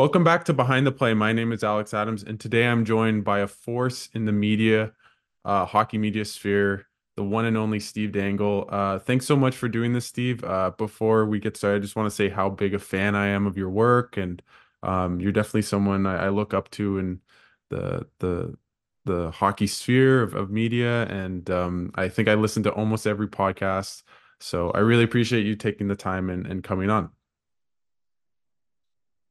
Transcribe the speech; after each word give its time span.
Welcome 0.00 0.24
back 0.24 0.46
to 0.46 0.54
Behind 0.54 0.86
the 0.86 0.92
Play. 0.92 1.12
My 1.12 1.34
name 1.34 1.52
is 1.52 1.62
Alex 1.62 1.92
Adams, 1.92 2.22
and 2.22 2.40
today 2.40 2.66
I'm 2.66 2.86
joined 2.86 3.22
by 3.22 3.40
a 3.40 3.46
force 3.46 4.08
in 4.14 4.24
the 4.24 4.32
media, 4.32 4.92
uh, 5.44 5.66
hockey 5.66 5.98
media 5.98 6.24
sphere, 6.24 6.86
the 7.16 7.22
one 7.22 7.44
and 7.44 7.54
only 7.54 7.80
Steve 7.80 8.12
Dangle. 8.12 8.66
Uh, 8.70 8.98
thanks 8.98 9.26
so 9.26 9.36
much 9.36 9.54
for 9.54 9.68
doing 9.68 9.92
this, 9.92 10.06
Steve. 10.06 10.42
Uh, 10.42 10.70
before 10.70 11.26
we 11.26 11.38
get 11.38 11.54
started, 11.54 11.76
I 11.76 11.78
just 11.80 11.96
want 11.96 12.06
to 12.06 12.16
say 12.16 12.30
how 12.30 12.48
big 12.48 12.72
a 12.72 12.78
fan 12.78 13.14
I 13.14 13.26
am 13.26 13.46
of 13.46 13.58
your 13.58 13.68
work, 13.68 14.16
and 14.16 14.40
um, 14.82 15.20
you're 15.20 15.32
definitely 15.32 15.62
someone 15.62 16.06
I, 16.06 16.24
I, 16.24 16.28
look 16.30 16.54
up 16.54 16.70
to 16.70 16.96
in 16.96 17.20
the 17.68 18.06
the 18.20 18.56
the 19.04 19.30
hockey 19.32 19.66
sphere 19.66 20.22
of, 20.22 20.34
of 20.34 20.50
media, 20.50 21.04
and 21.08 21.50
um, 21.50 21.90
I 21.94 22.08
think 22.08 22.26
I 22.26 22.36
listen 22.36 22.62
to 22.62 22.72
almost 22.72 23.06
every 23.06 23.28
podcast. 23.28 24.02
So 24.40 24.70
I 24.70 24.78
really 24.78 25.04
appreciate 25.04 25.44
you 25.44 25.56
taking 25.56 25.88
the 25.88 25.94
time 25.94 26.30
and, 26.30 26.46
and 26.46 26.64
coming 26.64 26.88
on. 26.88 27.10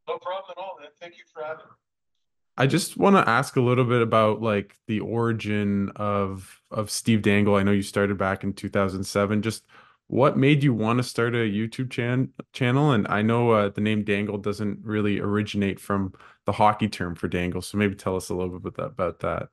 No 0.09 0.17
problem 0.17 0.55
at 0.57 0.57
all, 0.57 0.77
man. 0.79 0.89
Thank 0.99 1.17
you 1.19 1.23
for 1.31 1.43
having 1.43 1.65
me. 1.65 1.71
I 2.57 2.65
just 2.65 2.97
want 2.97 3.15
to 3.15 3.29
ask 3.29 3.55
a 3.55 3.61
little 3.61 3.85
bit 3.85 4.01
about 4.01 4.41
like 4.41 4.75
the 4.87 4.99
origin 5.01 5.91
of 5.95 6.61
of 6.71 6.89
Steve 6.89 7.21
Dangle. 7.21 7.55
I 7.55 7.63
know 7.63 7.71
you 7.71 7.83
started 7.83 8.17
back 8.17 8.43
in 8.43 8.53
2007. 8.53 9.43
Just 9.43 9.63
what 10.07 10.35
made 10.35 10.63
you 10.63 10.73
want 10.73 10.97
to 10.97 11.03
start 11.03 11.35
a 11.35 11.37
YouTube 11.37 11.91
chan- 11.91 12.33
channel? 12.51 12.91
And 12.91 13.07
I 13.07 13.21
know 13.21 13.51
uh, 13.51 13.69
the 13.69 13.81
name 13.81 14.03
Dangle 14.03 14.39
doesn't 14.39 14.79
really 14.83 15.19
originate 15.19 15.79
from 15.79 16.13
the 16.45 16.51
hockey 16.51 16.89
term 16.89 17.13
for 17.13 17.27
dangle, 17.27 17.61
so 17.61 17.77
maybe 17.77 17.93
tell 17.93 18.15
us 18.15 18.29
a 18.29 18.33
little 18.33 18.59
bit 18.59 18.73
about 18.79 19.19
that. 19.19 19.49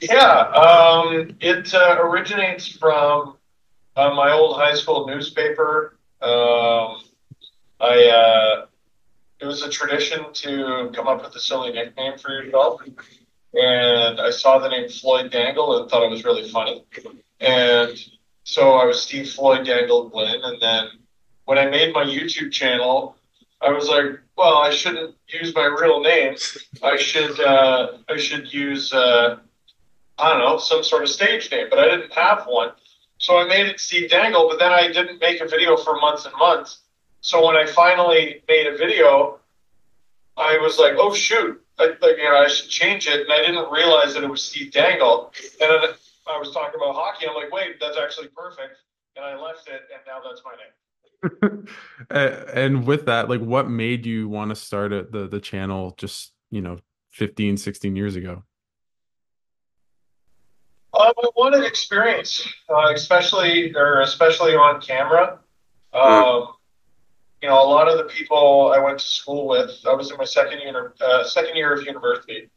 Yeah, 0.00 0.40
um, 0.50 1.34
it 1.40 1.74
uh, 1.74 1.96
originates 2.00 2.68
from 2.68 3.38
uh, 3.96 4.10
my 4.14 4.32
old 4.32 4.56
high 4.56 4.74
school 4.74 5.06
newspaper. 5.06 5.96
Um, 6.20 6.98
I 7.80 8.08
uh, 8.08 8.66
it 9.40 9.46
was 9.46 9.62
a 9.62 9.68
tradition 9.68 10.32
to 10.32 10.90
come 10.94 11.08
up 11.08 11.22
with 11.22 11.34
a 11.36 11.40
silly 11.40 11.72
nickname 11.72 12.18
for 12.18 12.30
yourself, 12.30 12.82
and 13.54 14.20
I 14.20 14.30
saw 14.30 14.58
the 14.58 14.68
name 14.68 14.88
Floyd 14.88 15.30
Dangle 15.30 15.80
and 15.80 15.90
thought 15.90 16.02
it 16.02 16.10
was 16.10 16.24
really 16.24 16.48
funny, 16.48 16.84
and 17.40 17.98
so 18.44 18.74
I 18.74 18.84
was 18.86 19.02
Steve 19.02 19.30
Floyd 19.30 19.66
Dangle 19.66 20.08
Glynn, 20.08 20.40
and 20.42 20.60
then 20.60 20.88
when 21.44 21.58
I 21.58 21.66
made 21.66 21.92
my 21.92 22.04
YouTube 22.04 22.52
channel, 22.52 23.16
I 23.60 23.70
was 23.70 23.88
like, 23.88 24.20
well, 24.36 24.58
I 24.58 24.70
shouldn't 24.70 25.14
use 25.28 25.54
my 25.54 25.64
real 25.64 26.00
name. 26.00 26.36
I 26.82 26.96
should 26.96 27.40
uh, 27.40 27.98
I 28.08 28.16
should 28.16 28.52
use 28.52 28.92
uh, 28.92 29.38
I 30.18 30.30
don't 30.30 30.40
know 30.40 30.58
some 30.58 30.82
sort 30.82 31.02
of 31.02 31.08
stage 31.08 31.50
name, 31.50 31.66
but 31.70 31.78
I 31.78 31.88
didn't 31.88 32.12
have 32.12 32.44
one. 32.46 32.70
So 33.18 33.38
I 33.38 33.46
made 33.46 33.66
it 33.66 33.80
Steve 33.80 34.10
Dangle, 34.10 34.48
but 34.48 34.58
then 34.58 34.72
I 34.72 34.88
didn't 34.92 35.20
make 35.20 35.40
a 35.40 35.48
video 35.48 35.76
for 35.76 35.96
months 35.96 36.26
and 36.26 36.34
months. 36.36 36.80
So 37.26 37.44
when 37.44 37.56
I 37.56 37.66
finally 37.66 38.40
made 38.46 38.68
a 38.68 38.76
video, 38.76 39.40
I 40.36 40.58
was 40.58 40.78
like, 40.78 40.92
oh 40.96 41.12
shoot, 41.12 41.60
I, 41.76 41.86
like, 41.86 42.18
you 42.18 42.22
know, 42.22 42.36
I 42.36 42.46
should 42.46 42.70
change 42.70 43.08
it, 43.08 43.22
and 43.22 43.32
I 43.32 43.38
didn't 43.38 43.68
realize 43.68 44.14
that 44.14 44.22
it 44.22 44.30
was 44.30 44.44
Steve 44.44 44.70
Dangle. 44.70 45.32
And 45.60 45.68
then 45.68 45.90
I 46.28 46.38
was 46.38 46.52
talking 46.52 46.80
about 46.80 46.94
hockey. 46.94 47.26
I'm 47.28 47.34
like, 47.34 47.50
wait, 47.50 47.80
that's 47.80 47.96
actually 47.96 48.28
perfect, 48.28 48.76
and 49.16 49.24
I 49.24 49.34
left 49.42 49.66
it, 49.66 49.82
and 49.92 50.02
now 50.06 50.20
that's 50.22 50.42
my 50.44 51.50
name. 51.50 51.66
and 52.54 52.86
with 52.86 53.06
that, 53.06 53.28
like, 53.28 53.40
what 53.40 53.68
made 53.68 54.06
you 54.06 54.28
want 54.28 54.50
to 54.50 54.54
start 54.54 54.92
a, 54.92 55.02
the 55.02 55.26
the 55.26 55.40
channel? 55.40 55.96
Just 55.98 56.32
you 56.52 56.60
know, 56.60 56.78
15, 57.10 57.56
16 57.56 57.96
years 57.96 58.14
ago. 58.14 58.44
Um, 60.94 61.12
I 61.18 61.28
wanted 61.34 61.64
experience, 61.64 62.48
uh, 62.70 62.92
especially 62.94 63.74
or 63.74 64.02
especially 64.02 64.54
on 64.54 64.80
camera. 64.80 65.40
Um, 65.92 66.52
you 67.42 67.48
know, 67.48 67.62
a 67.62 67.68
lot 67.68 67.88
of 67.88 67.98
the 67.98 68.04
people 68.04 68.72
I 68.74 68.78
went 68.78 68.98
to 68.98 69.04
school 69.04 69.46
with, 69.46 69.70
I 69.86 69.94
was 69.94 70.10
in 70.10 70.16
my 70.16 70.24
second 70.24 70.60
year, 70.60 70.94
uh, 71.00 71.24
second 71.24 71.56
year 71.56 71.74
of 71.74 71.84
university. 71.84 72.48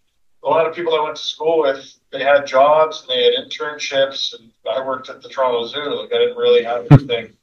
A 0.44 0.48
lot 0.48 0.66
of 0.66 0.74
people 0.74 0.96
I 0.96 1.04
went 1.04 1.18
to 1.18 1.22
school 1.22 1.60
with, 1.60 2.00
they 2.12 2.24
had 2.24 2.48
jobs 2.48 3.02
and 3.02 3.10
they 3.10 3.24
had 3.26 3.34
internships, 3.34 4.34
and 4.34 4.52
I 4.72 4.86
worked 4.86 5.10
at 5.10 5.22
the 5.22 5.28
Toronto 5.28 5.68
Zoo. 5.68 6.02
Like 6.02 6.14
I 6.14 6.18
didn't 6.18 6.38
really 6.38 6.64
have 6.64 6.88
anything 6.92 7.34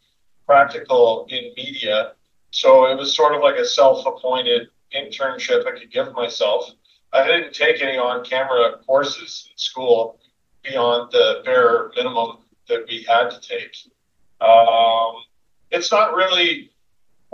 practical 0.47 1.27
in 1.29 1.53
media, 1.57 2.13
so 2.53 2.87
it 2.87 2.97
was 2.97 3.15
sort 3.15 3.35
of 3.35 3.43
like 3.43 3.57
a 3.57 3.67
self-appointed 3.67 4.69
internship 4.95 5.67
I 5.67 5.79
could 5.79 5.91
give 5.91 6.13
myself. 6.15 6.71
I 7.13 7.27
didn't 7.27 7.55
take 7.55 7.83
any 7.83 7.99
on-camera 7.99 8.79
courses 8.87 9.49
in 9.51 9.59
school 9.59 10.19
beyond 10.63 11.13
the 11.13 11.43
bare 11.45 11.91
minimum 11.95 12.39
that 12.69 12.87
we 12.89 13.05
had 13.09 13.31
to 13.31 13.41
take. 13.41 13.77
Um, 14.41 15.23
it's 15.71 15.91
not 15.91 16.15
really 16.15 16.71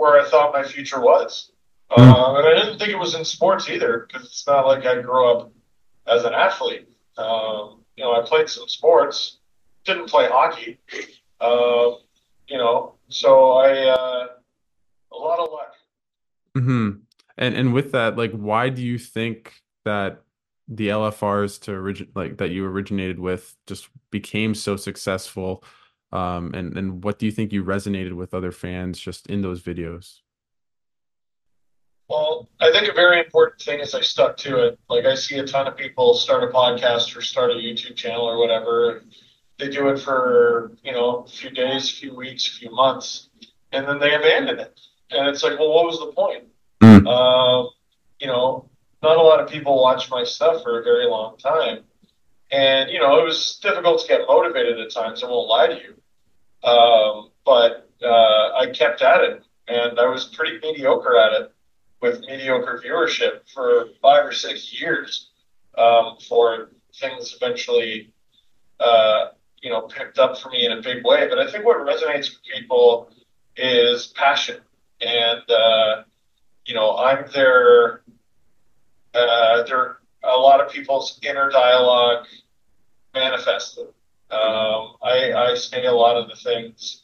where 0.03 0.19
I 0.19 0.29
thought 0.29 0.51
my 0.51 0.63
future 0.63 0.99
was. 0.99 1.51
Uh, 1.89 2.35
and 2.37 2.45
I 2.45 2.53
didn't 2.55 2.77
think 2.77 2.91
it 2.91 2.99
was 2.99 3.15
in 3.15 3.23
sports 3.23 3.69
either 3.69 4.05
because 4.07 4.27
it's 4.27 4.45
not 4.45 4.67
like 4.67 4.85
I 4.85 5.01
grew 5.01 5.31
up 5.31 5.51
as 6.07 6.25
an 6.25 6.33
athlete. 6.33 6.89
Um, 7.17 7.83
you 7.95 8.03
know, 8.03 8.13
I 8.13 8.21
played 8.25 8.49
some 8.49 8.67
sports, 8.67 9.37
didn't 9.85 10.09
play 10.09 10.27
hockey. 10.27 10.79
Uh, 11.39 11.91
you 12.47 12.57
know, 12.57 12.95
so 13.07 13.51
I 13.53 13.89
uh, 13.89 14.27
a 15.13 15.17
lot 15.17 15.39
of 15.39 15.51
luck. 15.51 15.73
Hmm. 16.55 16.89
And 17.37 17.55
and 17.55 17.73
with 17.73 17.93
that, 17.93 18.17
like, 18.17 18.31
why 18.31 18.69
do 18.69 18.81
you 18.81 18.97
think 18.97 19.53
that 19.85 20.21
the 20.67 20.89
LFRs 20.89 21.61
to 21.61 21.73
origin 21.73 22.09
like 22.15 22.37
that 22.37 22.49
you 22.49 22.65
originated 22.65 23.19
with 23.19 23.55
just 23.67 23.87
became 24.11 24.53
so 24.53 24.75
successful? 24.75 25.63
Um, 26.13 26.53
and 26.53 26.77
and 26.77 27.03
what 27.03 27.17
do 27.17 27.25
you 27.25 27.31
think 27.31 27.51
you 27.51 27.63
resonated 27.63 28.13
with 28.13 28.35
other 28.35 28.51
fans 28.51 28.99
just 28.99 29.27
in 29.27 29.41
those 29.41 29.61
videos? 29.61 30.19
Well, 32.07 32.47
I 32.61 32.71
think 32.71 32.87
a 32.87 32.93
very 32.93 33.19
important 33.19 33.59
thing 33.59 33.79
is 33.79 33.95
I 33.95 34.01
stuck 34.01 34.37
to 34.37 34.67
it. 34.67 34.79
Like 34.89 35.05
I 35.05 35.15
see 35.15 35.39
a 35.39 35.45
ton 35.45 35.67
of 35.67 35.75
people 35.75 36.13
start 36.13 36.43
a 36.43 36.47
podcast 36.47 37.17
or 37.17 37.21
start 37.21 37.49
a 37.49 37.55
YouTube 37.55 37.95
channel 37.95 38.25
or 38.25 38.37
whatever. 38.37 39.03
They 39.57 39.69
do 39.69 39.89
it 39.89 39.97
for 39.97 40.73
you 40.83 40.91
know 40.91 41.25
a 41.25 41.27
few 41.27 41.49
days, 41.49 41.89
a 41.89 41.93
few 41.93 42.15
weeks, 42.15 42.47
a 42.47 42.51
few 42.51 42.69
months, 42.69 43.29
and 43.71 43.87
then 43.87 43.97
they 43.97 44.13
abandon 44.13 44.59
it. 44.59 44.79
And 45.09 45.27
it's 45.27 45.41
like, 45.41 45.57
well, 45.57 45.73
what 45.73 45.85
was 45.85 45.99
the 45.99 46.11
point? 46.11 46.43
Mm. 46.83 47.07
Uh, 47.07 47.69
you 48.19 48.27
know, 48.27 48.69
not 49.01 49.17
a 49.17 49.21
lot 49.21 49.39
of 49.39 49.49
people 49.49 49.81
watch 49.81 50.11
my 50.11 50.23
stuff 50.23 50.61
for 50.61 50.79
a 50.79 50.83
very 50.83 51.07
long 51.07 51.37
time. 51.37 51.83
And, 52.51 52.91
you 52.91 52.99
know, 52.99 53.19
it 53.19 53.23
was 53.23 53.59
difficult 53.61 54.01
to 54.01 54.07
get 54.07 54.21
motivated 54.27 54.79
at 54.79 54.91
times, 54.91 55.23
I 55.23 55.27
won't 55.27 55.49
lie 55.49 55.67
to 55.67 55.75
you. 55.75 55.95
Um, 56.63 57.29
but 57.45 57.89
uh, 58.01 58.51
I 58.57 58.71
kept 58.73 59.01
at 59.01 59.21
it, 59.21 59.43
and 59.67 59.99
I 59.99 60.07
was 60.07 60.25
pretty 60.25 60.59
mediocre 60.61 61.17
at 61.17 61.41
it 61.41 61.53
with 62.01 62.21
mediocre 62.21 62.81
viewership 62.83 63.49
for 63.53 63.87
five 64.01 64.25
or 64.25 64.31
six 64.31 64.79
years 64.79 65.29
um, 65.77 66.15
before 66.17 66.69
things 66.99 67.35
eventually, 67.35 68.11
uh, 68.79 69.27
you 69.61 69.69
know, 69.69 69.81
picked 69.81 70.19
up 70.19 70.37
for 70.37 70.49
me 70.49 70.65
in 70.65 70.73
a 70.73 70.81
big 70.81 71.05
way. 71.05 71.27
But 71.27 71.39
I 71.39 71.49
think 71.49 71.65
what 71.65 71.77
resonates 71.77 72.29
with 72.29 72.43
people 72.53 73.09
is 73.55 74.07
passion, 74.07 74.57
and 75.01 75.49
uh, 75.49 76.03
you 76.65 76.75
know, 76.75 76.97
I'm 76.97 77.25
their, 77.31 78.01
uh, 79.13 79.63
their 79.63 79.97
a 80.23 80.37
lot 80.37 80.61
of 80.61 80.71
people's 80.71 81.19
inner 81.23 81.49
dialogue 81.49 82.25
manifested. 83.13 83.87
Um, 84.31 84.95
I, 85.03 85.33
I 85.33 85.55
say 85.55 85.85
a 85.85 85.93
lot 85.93 86.17
of 86.17 86.29
the 86.29 86.35
things 86.35 87.03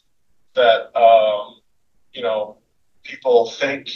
that 0.54 0.96
um, 0.98 1.60
you 2.12 2.22
know 2.22 2.56
people 3.02 3.50
think 3.50 3.90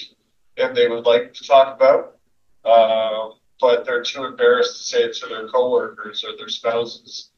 and 0.57 0.77
they 0.77 0.89
would 0.89 1.05
like 1.05 1.35
to 1.35 1.45
talk 1.45 1.75
about, 1.75 2.17
uh, 2.65 3.35
but 3.61 3.85
they're 3.85 4.03
too 4.03 4.25
embarrassed 4.25 4.77
to 4.77 4.83
say 4.85 5.03
it 5.05 5.15
to 5.17 5.27
their 5.27 5.49
coworkers 5.49 6.25
or 6.25 6.37
their 6.37 6.49
spouses 6.49 7.31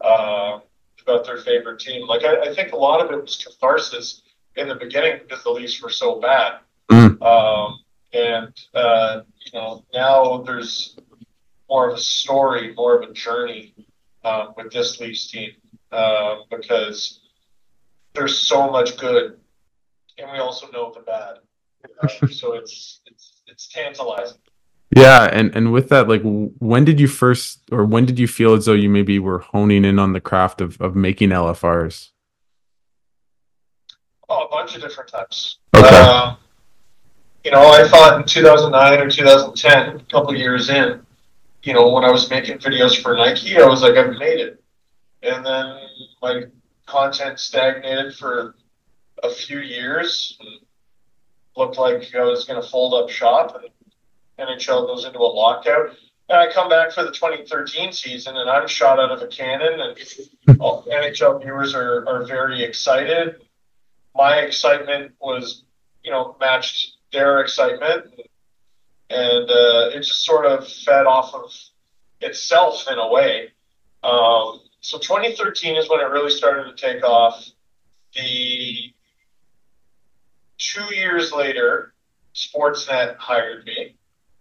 uh, 0.00 0.58
about 1.02 1.26
their 1.26 1.38
favorite 1.38 1.80
team. 1.80 2.06
Like 2.06 2.24
I, 2.24 2.50
I, 2.50 2.54
think 2.54 2.72
a 2.72 2.76
lot 2.76 3.04
of 3.04 3.10
it 3.12 3.20
was 3.20 3.36
catharsis 3.36 4.22
in 4.56 4.68
the 4.68 4.74
beginning 4.74 5.20
because 5.22 5.42
the 5.44 5.50
Leafs 5.50 5.82
were 5.82 5.90
so 5.90 6.20
bad, 6.20 6.60
mm. 6.90 7.20
um, 7.22 7.80
and 8.12 8.52
uh, 8.74 9.20
you 9.44 9.58
know 9.58 9.84
now 9.92 10.42
there's 10.42 10.96
more 11.68 11.90
of 11.90 11.96
a 11.96 12.00
story, 12.00 12.74
more 12.74 13.00
of 13.00 13.08
a 13.08 13.12
journey 13.12 13.74
um, 14.24 14.54
with 14.56 14.72
this 14.72 15.00
Leafs 15.00 15.30
team 15.30 15.50
uh, 15.90 16.36
because 16.50 17.20
there's 18.14 18.38
so 18.38 18.70
much 18.70 18.96
good, 18.98 19.38
and 20.18 20.30
we 20.30 20.38
also 20.38 20.68
know 20.70 20.92
the 20.94 21.00
bad. 21.00 21.38
Uh, 22.02 22.26
so 22.28 22.54
it's 22.54 23.00
it's 23.06 23.42
it's 23.46 23.68
tantalizing. 23.68 24.38
Yeah, 24.94 25.24
and 25.32 25.54
and 25.56 25.72
with 25.72 25.88
that, 25.88 26.08
like, 26.08 26.22
when 26.22 26.84
did 26.84 27.00
you 27.00 27.08
first, 27.08 27.60
or 27.72 27.84
when 27.84 28.04
did 28.04 28.18
you 28.18 28.28
feel 28.28 28.52
as 28.52 28.66
though 28.66 28.74
you 28.74 28.90
maybe 28.90 29.18
were 29.18 29.38
honing 29.38 29.84
in 29.84 29.98
on 29.98 30.12
the 30.12 30.20
craft 30.20 30.60
of 30.60 30.80
of 30.80 30.94
making 30.94 31.30
LFRs? 31.30 32.10
Oh, 34.28 34.44
a 34.44 34.48
bunch 34.50 34.76
of 34.76 34.82
different 34.82 35.10
types. 35.10 35.58
Okay. 35.74 35.88
Uh, 35.90 36.36
you 37.44 37.50
know, 37.50 37.70
I 37.70 37.88
thought 37.88 38.20
in 38.20 38.26
2009 38.26 39.00
or 39.00 39.10
2010, 39.10 39.96
a 39.96 40.04
couple 40.04 40.34
years 40.34 40.68
in, 40.68 41.04
you 41.62 41.72
know, 41.72 41.88
when 41.90 42.04
I 42.04 42.10
was 42.10 42.28
making 42.28 42.58
videos 42.58 43.00
for 43.00 43.16
Nike, 43.16 43.58
I 43.58 43.66
was 43.66 43.82
like, 43.82 43.94
I've 43.94 44.18
made 44.18 44.40
it. 44.40 44.62
And 45.22 45.46
then 45.46 45.76
my 46.20 46.44
content 46.86 47.38
stagnated 47.38 48.14
for 48.16 48.56
a 49.22 49.30
few 49.30 49.60
years. 49.60 50.36
looked 51.56 51.78
like 51.78 52.14
I 52.14 52.24
was 52.24 52.44
going 52.44 52.60
to 52.60 52.68
fold 52.68 52.94
up 52.94 53.10
shop 53.10 53.62
and 53.62 54.48
NHL 54.48 54.86
goes 54.86 55.04
into 55.04 55.18
a 55.18 55.20
lockout. 55.20 55.90
And 56.28 56.38
I 56.38 56.52
come 56.52 56.68
back 56.68 56.92
for 56.92 57.04
the 57.04 57.12
2013 57.12 57.92
season 57.92 58.36
and 58.36 58.50
I'm 58.50 58.66
shot 58.66 58.98
out 58.98 59.12
of 59.12 59.22
a 59.22 59.28
cannon 59.28 59.80
and 59.80 60.60
all 60.60 60.84
NHL 60.84 61.42
viewers 61.42 61.74
are, 61.74 62.08
are 62.08 62.24
very 62.24 62.64
excited. 62.64 63.36
My 64.14 64.38
excitement 64.38 65.12
was, 65.20 65.64
you 66.02 66.10
know, 66.10 66.36
matched 66.40 66.96
their 67.12 67.40
excitement 67.40 68.06
and 69.12 69.50
uh, 69.50 69.90
it 69.94 69.98
just 70.00 70.24
sort 70.24 70.46
of 70.46 70.66
fed 70.68 71.06
off 71.06 71.34
of 71.34 71.52
itself 72.20 72.86
in 72.90 72.98
a 72.98 73.08
way. 73.08 73.50
Um, 74.02 74.60
so 74.80 74.98
2013 74.98 75.76
is 75.76 75.88
when 75.88 76.00
it 76.00 76.04
really 76.04 76.30
started 76.30 76.76
to 76.76 76.92
take 76.92 77.04
off. 77.04 77.48
The 78.14 78.92
two 80.58 80.94
years 80.94 81.32
later, 81.32 81.94
Sportsnet 82.34 83.16
hired 83.16 83.64
me. 83.64 83.96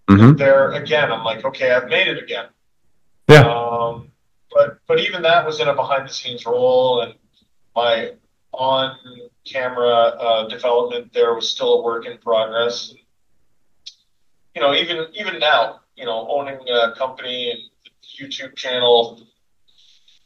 Mm-hmm. 0.10 0.36
There 0.36 0.72
again, 0.72 1.12
I'm 1.12 1.24
like, 1.24 1.46
okay, 1.46 1.72
I've 1.72 1.88
made 1.88 2.08
it 2.08 2.22
again. 2.22 2.48
Yeah. 3.30 3.44
Um, 3.44 4.12
but 4.54 4.80
but 4.88 5.00
even 5.00 5.22
that 5.22 5.46
was 5.46 5.60
in 5.60 5.68
a 5.68 5.76
behind 5.76 6.08
the 6.08 6.14
scenes 6.14 6.46
role, 6.46 7.02
and 7.02 7.14
my 7.76 8.14
on 8.52 8.98
camera 9.46 9.88
uh, 9.88 10.48
development 10.50 11.14
there 11.14 11.34
was 11.34 11.50
still 11.50 11.80
a 11.80 11.82
work 11.82 12.06
in 12.06 12.18
progress. 12.18 12.94
You 14.56 14.62
know, 14.62 14.74
even 14.74 15.08
even 15.14 15.40
now, 15.40 15.82
you 15.96 16.06
know, 16.06 16.28
owning 16.30 16.60
a 16.70 16.94
company 16.96 17.52
and 17.52 17.60
YouTube 18.20 18.56
channel, 18.56 19.22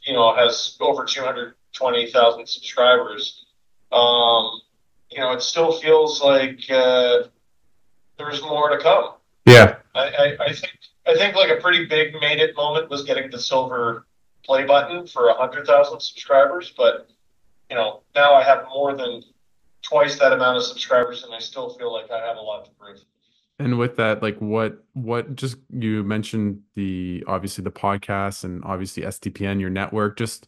you 0.05 0.13
know, 0.13 0.35
has 0.35 0.77
over 0.79 1.05
220,000 1.05 2.47
subscribers. 2.47 3.45
Um, 3.91 4.61
you 5.11 5.19
know, 5.19 5.31
it 5.31 5.41
still 5.41 5.73
feels 5.73 6.21
like 6.21 6.69
uh, 6.69 7.23
there's 8.17 8.41
more 8.41 8.69
to 8.69 8.81
come. 8.81 9.13
Yeah, 9.45 9.77
I, 9.93 10.01
I, 10.01 10.37
I, 10.47 10.53
think 10.53 10.77
I 11.05 11.15
think 11.15 11.35
like 11.35 11.51
a 11.51 11.61
pretty 11.61 11.85
big 11.85 12.13
made 12.19 12.39
it 12.39 12.55
moment 12.55 12.89
was 12.89 13.03
getting 13.03 13.29
the 13.29 13.39
silver 13.39 14.05
play 14.43 14.65
button 14.65 15.07
for 15.07 15.31
hundred 15.37 15.67
thousand 15.67 15.99
subscribers, 15.99 16.73
but 16.75 17.09
you 17.69 17.75
know 17.75 18.01
now 18.15 18.33
I 18.33 18.43
have 18.43 18.65
more 18.69 18.95
than 18.95 19.21
twice 19.81 20.17
that 20.19 20.33
amount 20.33 20.57
of 20.57 20.63
subscribers, 20.63 21.23
and 21.23 21.33
I 21.33 21.39
still 21.39 21.69
feel 21.69 21.93
like 21.93 22.09
I 22.09 22.25
have 22.25 22.37
a 22.37 22.41
lot 22.41 22.65
to 22.65 22.71
prove. 22.71 22.99
And 23.57 23.77
with 23.77 23.95
that, 23.97 24.21
like 24.21 24.37
what 24.39 24.83
what 24.93 25.35
just 25.35 25.57
you 25.69 26.03
mentioned 26.03 26.61
the 26.75 27.23
obviously 27.27 27.63
the 27.63 27.71
podcast 27.71 28.43
and 28.43 28.63
obviously 28.65 29.03
SDPN, 29.03 29.61
your 29.61 29.69
network. 29.69 30.17
Just 30.17 30.47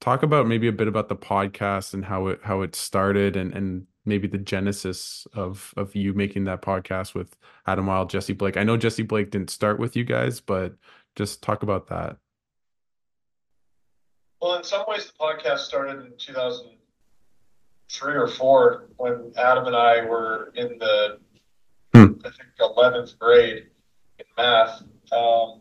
talk 0.00 0.22
about 0.22 0.46
maybe 0.46 0.68
a 0.68 0.72
bit 0.72 0.88
about 0.88 1.08
the 1.08 1.16
podcast 1.16 1.94
and 1.94 2.04
how 2.04 2.26
it 2.26 2.40
how 2.42 2.62
it 2.62 2.74
started 2.74 3.36
and 3.36 3.54
and 3.54 3.86
maybe 4.04 4.26
the 4.26 4.38
genesis 4.38 5.26
of 5.32 5.72
of 5.76 5.94
you 5.94 6.12
making 6.12 6.44
that 6.44 6.60
podcast 6.60 7.14
with 7.14 7.36
Adam 7.66 7.86
Wylie 7.86 8.08
Jesse 8.08 8.32
Blake. 8.34 8.56
I 8.56 8.64
know 8.64 8.76
Jesse 8.76 9.02
Blake 9.02 9.30
didn't 9.30 9.50
start 9.50 9.78
with 9.78 9.96
you 9.96 10.04
guys, 10.04 10.40
but 10.40 10.74
just 11.16 11.42
talk 11.42 11.62
about 11.62 11.88
that. 11.88 12.16
Well, 14.42 14.56
in 14.56 14.64
some 14.64 14.84
ways, 14.88 15.06
the 15.06 15.12
podcast 15.24 15.58
started 15.58 16.04
in 16.04 16.12
2003 16.18 18.14
or 18.14 18.26
four 18.26 18.88
when 18.96 19.32
Adam 19.36 19.66
and 19.66 19.76
I 19.76 20.04
were 20.04 20.52
in 20.56 20.78
the, 20.78 21.18
hmm. 21.94 22.14
I 22.24 22.30
think, 22.30 22.48
11th 22.60 23.18
grade 23.18 23.66
in 24.18 24.24
math. 24.36 24.82
Um, 25.12 25.60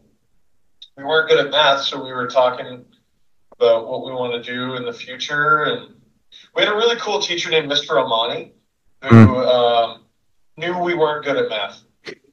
we 0.98 1.04
weren't 1.04 1.30
good 1.30 1.46
at 1.46 1.52
math, 1.52 1.82
so 1.82 2.04
we 2.04 2.12
were 2.12 2.28
talking 2.28 2.86
about 3.52 3.88
what 3.88 4.06
we 4.06 4.12
want 4.12 4.44
to 4.44 4.52
do 4.52 4.76
in 4.76 4.86
the 4.86 4.94
future 4.94 5.64
and 5.64 5.96
we 6.56 6.64
had 6.64 6.72
a 6.72 6.76
really 6.76 6.96
cool 6.98 7.22
teacher 7.22 7.50
named 7.50 7.72
Mr. 7.72 8.02
Amani 8.02 8.54
who 9.04 9.10
mm. 9.10 9.48
um, 9.48 10.04
knew 10.58 10.78
we 10.78 10.94
weren't 10.94 11.26
good 11.26 11.38
at 11.38 11.50
math. 11.50 11.82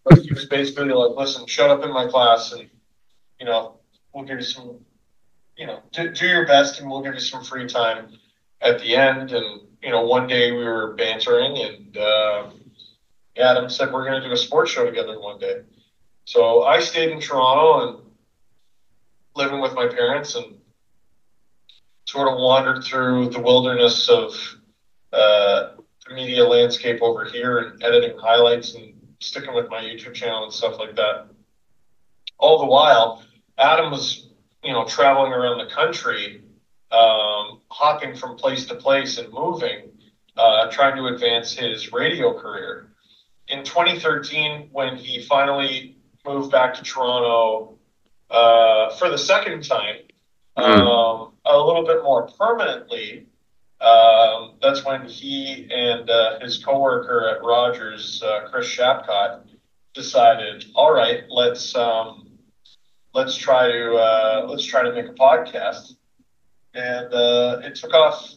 But 0.04 0.18
he 0.18 0.32
was 0.32 0.46
basically 0.46 0.88
like, 0.88 1.16
listen, 1.16 1.46
shut 1.46 1.70
up 1.70 1.84
in 1.84 1.92
my 1.92 2.06
class 2.06 2.52
and, 2.52 2.68
you 3.38 3.46
know, 3.46 3.76
we'll 4.12 4.24
give 4.24 4.38
you 4.38 4.44
some, 4.44 4.78
you 5.56 5.66
know, 5.66 5.80
do, 5.92 6.12
do 6.12 6.26
your 6.26 6.46
best 6.46 6.80
and 6.80 6.90
we'll 6.90 7.02
give 7.02 7.14
you 7.14 7.20
some 7.20 7.44
free 7.44 7.66
time 7.66 8.18
at 8.60 8.80
the 8.80 8.96
end. 8.96 9.32
And, 9.32 9.62
you 9.82 9.90
know, 9.90 10.02
one 10.02 10.26
day 10.26 10.52
we 10.52 10.64
were 10.64 10.94
bantering 10.94 11.58
and 11.58 11.96
uh, 11.96 12.50
Adam 13.38 13.70
said, 13.70 13.92
we're 13.92 14.04
going 14.04 14.20
to 14.20 14.26
do 14.26 14.32
a 14.32 14.36
sports 14.36 14.70
show 14.70 14.84
together 14.84 15.18
one 15.20 15.38
day. 15.38 15.60
So 16.24 16.64
I 16.64 16.80
stayed 16.80 17.10
in 17.10 17.20
Toronto 17.20 17.88
and 17.88 18.10
living 19.34 19.60
with 19.60 19.74
my 19.74 19.86
parents 19.86 20.34
and 20.34 20.58
sort 22.04 22.28
of 22.28 22.38
wandered 22.38 22.82
through 22.84 23.28
the 23.30 23.40
wilderness 23.40 24.08
of 24.08 24.34
uh, 25.12 25.70
the 26.06 26.14
media 26.14 26.44
landscape 26.44 27.00
over 27.02 27.24
here 27.24 27.58
and 27.58 27.82
editing 27.82 28.18
highlights 28.18 28.74
and 28.74 28.94
sticking 29.20 29.54
with 29.54 29.68
my 29.70 29.82
YouTube 29.82 30.14
channel 30.14 30.44
and 30.44 30.52
stuff 30.52 30.78
like 30.78 30.96
that. 30.96 31.28
All 32.38 32.58
the 32.58 32.66
while, 32.66 33.22
Adam 33.56 33.90
was, 33.90 34.28
you 34.62 34.72
know, 34.72 34.84
traveling 34.84 35.32
around 35.32 35.58
the 35.58 35.72
country, 35.74 36.42
um, 36.90 37.60
hopping 37.68 38.14
from 38.14 38.36
place 38.36 38.66
to 38.66 38.74
place 38.74 39.18
and 39.18 39.32
moving, 39.32 39.90
uh, 40.36 40.70
trying 40.70 40.96
to 40.96 41.06
advance 41.06 41.52
his 41.52 41.92
radio 41.92 42.38
career. 42.38 42.87
In 43.48 43.64
2013, 43.64 44.68
when 44.72 44.96
he 44.96 45.22
finally 45.22 45.96
moved 46.26 46.50
back 46.50 46.74
to 46.74 46.82
Toronto 46.82 47.78
uh, 48.30 48.90
for 48.96 49.08
the 49.08 49.16
second 49.16 49.64
time, 49.64 49.96
mm. 50.56 50.62
um, 50.62 51.32
a 51.46 51.56
little 51.56 51.84
bit 51.86 52.02
more 52.02 52.28
permanently, 52.38 53.26
um, 53.80 54.54
that's 54.60 54.84
when 54.84 55.06
he 55.06 55.68
and 55.72 56.10
uh, 56.10 56.40
his 56.40 56.62
coworker 56.62 57.28
at 57.28 57.42
Rogers, 57.42 58.22
uh, 58.22 58.48
Chris 58.50 58.66
Shapcott, 58.66 59.44
decided, 59.94 60.66
all 60.74 60.92
right, 60.92 61.24
let's 61.30 61.74
um, 61.74 62.38
let's 63.14 63.36
try 63.36 63.68
to 63.68 63.94
uh, 63.94 64.46
let's 64.48 64.64
try 64.64 64.82
to 64.82 64.92
make 64.92 65.06
a 65.06 65.14
podcast, 65.14 65.94
and 66.74 67.14
uh, 67.14 67.60
it 67.62 67.76
took 67.76 67.94
off 67.94 68.34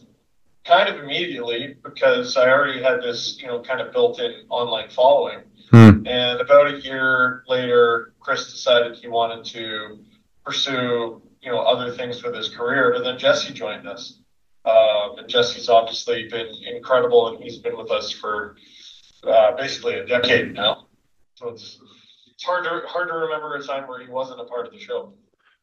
kind 0.64 0.88
of 0.88 1.02
immediately 1.02 1.76
because 1.82 2.36
I 2.36 2.48
already 2.48 2.82
had 2.82 3.02
this 3.02 3.38
you 3.40 3.46
know 3.46 3.60
kind 3.62 3.80
of 3.80 3.92
built-in 3.92 4.46
online 4.48 4.90
following, 4.90 5.40
hmm. 5.70 6.06
and 6.06 6.40
about 6.40 6.74
a 6.74 6.80
year 6.80 7.44
later, 7.48 8.12
Chris 8.20 8.50
decided 8.50 8.96
he 8.96 9.08
wanted 9.08 9.44
to 9.52 9.98
pursue 10.44 11.22
you 11.42 11.50
know 11.50 11.60
other 11.60 11.92
things 11.92 12.22
with 12.22 12.34
his 12.34 12.48
career. 12.48 12.94
And 12.94 13.04
then 13.04 13.18
Jesse 13.18 13.52
joined 13.52 13.88
us, 13.88 14.18
um, 14.64 15.18
and 15.18 15.28
Jesse's 15.28 15.68
obviously 15.68 16.28
been 16.28 16.48
incredible, 16.74 17.28
and 17.28 17.42
he's 17.42 17.58
been 17.58 17.76
with 17.76 17.90
us 17.90 18.12
for 18.12 18.56
uh, 19.26 19.56
basically 19.56 19.94
a 19.94 20.06
decade 20.06 20.54
now. 20.54 20.86
So 21.34 21.48
it's 21.48 21.80
it's 22.32 22.44
hard 22.44 22.64
to 22.64 22.82
hard 22.86 23.08
to 23.08 23.14
remember 23.14 23.54
a 23.56 23.62
time 23.62 23.88
where 23.88 24.00
he 24.00 24.10
wasn't 24.10 24.40
a 24.40 24.44
part 24.44 24.66
of 24.66 24.72
the 24.72 24.78
show. 24.78 25.12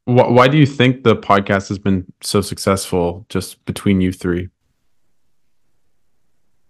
Why 0.05 0.47
do 0.47 0.57
you 0.57 0.65
think 0.65 1.03
the 1.03 1.15
podcast 1.15 1.69
has 1.69 1.77
been 1.77 2.11
so 2.21 2.41
successful 2.41 3.27
just 3.29 3.63
between 3.65 4.01
you 4.01 4.11
three? 4.11 4.49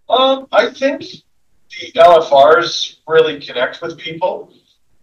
Um, 0.09 0.47
I 0.51 0.71
think 0.71 1.01
the 1.01 1.91
LFRs 1.95 2.97
really 3.07 3.39
connect 3.39 3.81
with 3.81 3.97
people, 3.97 4.51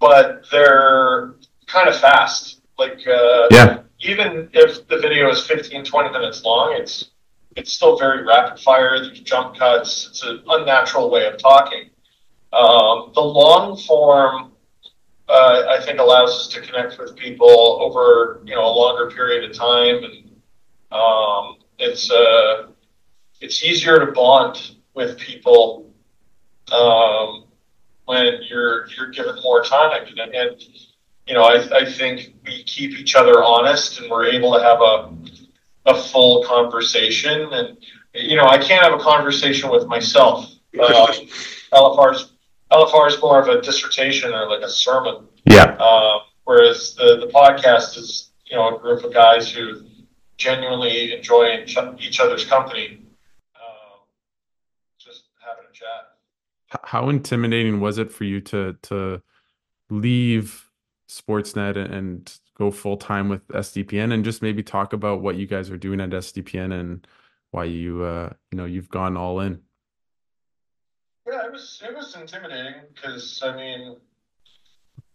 but 0.01 0.45
they're 0.51 1.35
kind 1.67 1.89
of 1.89 1.97
fast. 1.99 2.61
Like, 2.79 3.07
uh, 3.07 3.47
yeah, 3.51 3.83
even 4.01 4.51
if 4.53 4.87
the 4.89 4.99
video 4.99 5.31
is 5.31 5.47
15, 5.47 5.85
20 5.85 6.11
minutes 6.11 6.43
long, 6.45 6.75
it's 6.77 7.11
it's 7.55 7.73
still 7.73 7.97
very 7.99 8.23
rapid 8.25 8.61
fire. 8.61 8.99
There's 9.03 9.21
jump 9.21 9.57
cuts. 9.57 10.09
It's 10.11 10.23
an 10.25 10.43
unnatural 10.47 11.11
way 11.11 11.27
of 11.27 11.39
talking. 11.39 11.89
Um, 12.53 13.13
the 13.15 13.23
long 13.23 13.79
form, 13.79 14.53
uh, 15.29 15.63
I 15.69 15.81
think, 15.83 15.99
allows 15.99 16.31
us 16.31 16.49
to 16.49 16.61
connect 16.61 16.99
with 16.99 17.17
people 17.17 17.79
over 17.81 18.41
you 18.45 18.55
know 18.55 18.67
a 18.67 18.75
longer 18.75 19.11
period 19.11 19.49
of 19.49 19.57
time, 19.57 20.05
and 20.05 20.31
um, 20.91 21.57
it's 21.79 22.11
uh, 22.11 22.67
it's 23.41 23.65
easier 23.65 24.05
to 24.05 24.13
bond 24.13 24.76
with 24.97 25.19
people 25.19 25.89
um, 26.73 27.45
when 28.07 28.41
you're 28.49 28.89
you're 28.89 29.11
given 29.11 29.37
more 29.45 29.63
time, 29.63 30.05
and, 30.19 30.35
and 30.35 30.61
you 31.27 31.35
know, 31.35 31.43
I, 31.43 31.79
I 31.79 31.85
think 31.85 32.35
we 32.47 32.63
keep 32.65 32.99
each 32.99 33.15
other 33.15 33.43
honest 33.43 34.01
and 34.01 34.11
we're 34.11 34.27
able 34.27 34.53
to 34.55 34.63
have 34.63 34.81
a, 34.81 35.13
a 35.87 36.03
full 36.03 36.45
conversation. 36.45 37.53
And, 37.53 37.77
you 38.15 38.37
know, 38.37 38.47
I 38.47 38.59
can't 38.59 38.85
have 38.85 38.99
a 38.99 39.03
conversation 39.03 39.71
with 39.71 39.87
myself. 39.87 40.53
Uh, 40.79 41.13
LFR's, 41.73 42.33
LFR 42.71 43.09
is 43.09 43.21
more 43.21 43.41
of 43.41 43.49
a 43.49 43.61
dissertation 43.61 44.33
or 44.33 44.49
like 44.49 44.63
a 44.63 44.69
sermon. 44.69 45.27
Yeah. 45.45 45.77
Uh, 45.79 46.21
whereas 46.45 46.95
the, 46.95 47.19
the 47.19 47.27
podcast 47.27 47.99
is, 47.99 48.31
you 48.49 48.57
know, 48.57 48.77
a 48.77 48.79
group 48.79 49.03
of 49.03 49.13
guys 49.13 49.51
who 49.51 49.85
genuinely 50.37 51.13
enjoy 51.13 51.65
each 51.99 52.21
other's 52.21 52.45
company. 52.45 53.03
Chat. 55.79 56.81
How 56.85 57.09
intimidating 57.09 57.81
was 57.81 57.99
it 57.99 58.11
for 58.11 58.25
you 58.25 58.41
to, 58.43 58.77
to 58.83 59.23
leave 59.91 60.69
Sportsnet 61.09 61.77
and 61.77 62.33
go 62.57 62.71
full 62.71 62.97
time 62.97 63.29
with 63.29 63.47
SDPN 63.49 64.13
and 64.13 64.25
just 64.25 64.43
maybe 64.43 64.63
talk 64.63 64.93
about 64.93 65.21
what 65.21 65.37
you 65.37 65.47
guys 65.47 65.71
are 65.71 65.77
doing 65.77 66.01
at 66.01 66.11
SDPN 66.11 66.73
and 66.79 67.07
why 67.53 67.65
you 67.65 68.03
uh 68.03 68.31
you 68.51 68.59
know 68.59 68.65
you've 68.65 68.89
gone 68.89 69.17
all 69.17 69.41
in. 69.41 69.61
Yeah, 71.27 71.47
it 71.47 71.53
was 71.53 71.83
it 71.87 71.95
was 71.95 72.17
intimidating 72.17 72.83
because 72.95 73.43
I 73.45 73.57
mean, 73.57 73.97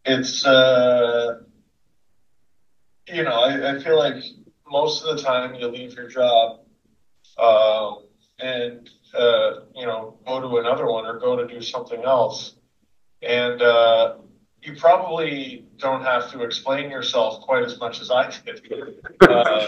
it's 0.05 0.45
uh, 0.45 1.39
you 3.07 3.23
know, 3.23 3.31
I, 3.31 3.75
I 3.75 3.79
feel 3.79 3.97
like 3.97 4.23
most 4.69 5.03
of 5.03 5.17
the 5.17 5.23
time 5.23 5.55
you 5.55 5.67
leave 5.67 5.93
your 5.93 6.07
job, 6.07 6.59
um, 7.37 8.03
and 8.41 8.89
uh, 9.13 9.61
you 9.75 9.85
know, 9.85 10.17
go 10.25 10.39
to 10.39 10.57
another 10.57 10.85
one 10.87 11.05
or 11.05 11.19
go 11.19 11.35
to 11.35 11.47
do 11.47 11.61
something 11.61 12.03
else, 12.03 12.55
and 13.21 13.61
uh, 13.61 14.15
you 14.61 14.75
probably 14.75 15.65
don't 15.77 16.03
have 16.03 16.31
to 16.31 16.43
explain 16.43 16.89
yourself 16.89 17.41
quite 17.41 17.63
as 17.63 17.79
much 17.79 18.01
as 18.01 18.11
I 18.11 18.31
did. 18.45 18.61
Uh, 19.21 19.67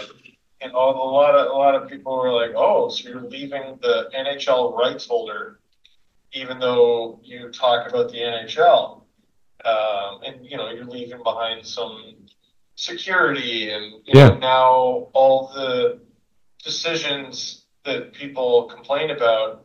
and 0.60 0.72
a 0.72 0.76
lot 0.76 1.34
of 1.34 1.46
a 1.46 1.52
lot 1.52 1.74
of 1.74 1.88
people 1.88 2.16
were 2.16 2.32
like, 2.32 2.52
"Oh, 2.56 2.88
so 2.88 3.08
you're 3.08 3.20
leaving 3.20 3.78
the 3.82 4.08
NHL 4.14 4.76
rights 4.76 5.06
holder, 5.06 5.60
even 6.32 6.58
though 6.58 7.20
you 7.22 7.50
talk 7.50 7.88
about 7.88 8.10
the 8.10 8.18
NHL, 8.18 9.02
um, 9.64 10.22
and 10.24 10.44
you 10.44 10.56
know 10.56 10.70
you're 10.70 10.84
leaving 10.86 11.22
behind 11.22 11.66
some 11.66 12.14
security, 12.76 13.70
and 13.70 13.92
you 14.06 14.12
Yeah. 14.14 14.28
know, 14.28 14.38
now 14.38 15.08
all 15.12 15.52
the 15.54 16.00
decisions 16.62 17.63
that 17.84 18.12
people 18.12 18.64
complain 18.64 19.10
about 19.10 19.64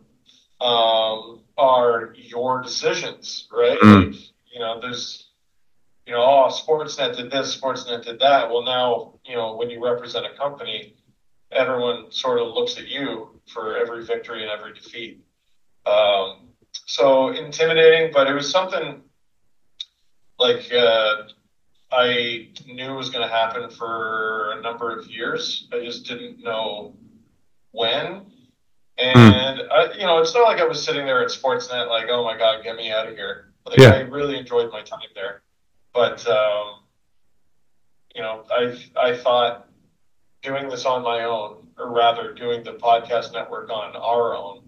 um, 0.61 1.41
are 1.57 2.13
your 2.15 2.61
decisions, 2.61 3.47
right? 3.51 3.79
Mm. 3.79 4.15
You 4.51 4.59
know, 4.59 4.79
there's 4.81 5.29
you 6.09 6.15
know, 6.15 6.23
oh, 6.23 6.49
Sportsnet 6.49 7.15
did 7.17 7.29
this, 7.29 7.55
Sportsnet 7.55 8.03
did 8.03 8.19
that. 8.19 8.49
Well, 8.49 8.63
now, 8.63 9.13
you 9.25 9.35
know, 9.35 9.55
when 9.55 9.69
you 9.69 9.83
represent 9.83 10.25
a 10.25 10.35
company, 10.35 10.95
everyone 11.51 12.11
sort 12.11 12.39
of 12.39 12.47
looks 12.47 12.79
at 12.79 12.87
you 12.87 13.39
for 13.45 13.77
every 13.77 14.03
victory 14.03 14.41
and 14.41 14.49
every 14.49 14.73
defeat. 14.73 15.23
Um, 15.85 16.49
so 16.71 17.29
intimidating, 17.29 18.11
but 18.11 18.27
it 18.27 18.33
was 18.33 18.49
something 18.49 19.03
like 20.39 20.73
uh, 20.73 21.23
I 21.91 22.49
knew 22.65 22.95
was 22.95 23.11
going 23.11 23.27
to 23.27 23.31
happen 23.31 23.69
for 23.69 24.53
a 24.57 24.61
number 24.63 24.97
of 24.97 25.07
years. 25.11 25.67
I 25.71 25.79
just 25.83 26.07
didn't 26.07 26.43
know 26.43 26.95
when. 27.71 28.25
And 28.97 29.61
I, 29.71 29.93
you 29.93 30.05
know, 30.05 30.19
it's 30.19 30.33
not 30.33 30.43
like 30.43 30.59
I 30.59 30.65
was 30.65 30.83
sitting 30.83 31.05
there 31.05 31.23
at 31.23 31.29
Sportsnet 31.29 31.87
like, 31.87 32.07
oh 32.09 32.23
my 32.23 32.37
God, 32.37 32.63
get 32.63 32.75
me 32.75 32.91
out 32.91 33.07
of 33.07 33.15
here. 33.15 33.53
Like, 33.65 33.79
Yeah. 33.79 33.91
I 33.91 33.99
really 33.99 34.37
enjoyed 34.37 34.71
my 34.71 34.81
time 34.81 34.99
there 35.15 35.41
but 35.93 36.25
um, 36.27 36.81
you 38.15 38.21
know, 38.21 38.43
I 38.51 38.77
I 38.97 39.17
thought 39.17 39.67
doing 40.41 40.69
this 40.69 40.85
on 40.85 41.03
my 41.03 41.23
own, 41.25 41.67
or 41.77 41.93
rather 41.93 42.33
doing 42.33 42.63
the 42.63 42.73
podcast 42.73 43.33
network 43.33 43.69
on 43.69 43.95
our 43.95 44.35
own, 44.35 44.61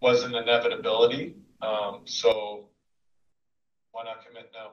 was 0.00 0.22
an 0.22 0.34
inevitability. 0.34 1.34
Um, 1.62 2.02
so 2.04 2.68
why 3.92 4.04
not 4.04 4.24
commit 4.26 4.50
now? 4.54 4.70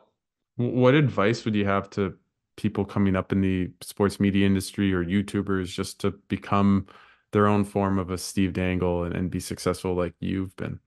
What 0.58 0.94
advice 0.94 1.46
would 1.46 1.56
you 1.56 1.66
have 1.66 1.90
to 1.92 2.16
people 2.56 2.86
coming 2.86 3.16
up 3.16 3.32
in 3.32 3.42
the 3.42 3.72
sports 3.82 4.20
media 4.20 4.46
industry 4.46 4.94
or 4.94 5.04
YouTubers 5.04 5.68
just 5.74 6.00
to 6.02 6.12
become 6.28 6.86
their 7.34 7.48
own 7.48 7.66
form 7.66 8.00
of 8.00 8.10
a 8.10 8.18
Steve 8.18 8.54
Dangle 8.54 9.04
and, 9.04 9.14
and 9.16 9.30
be 9.30 9.40
successful 9.40 9.94
like 9.94 10.14
you've 10.20 10.56
been? 10.56 10.80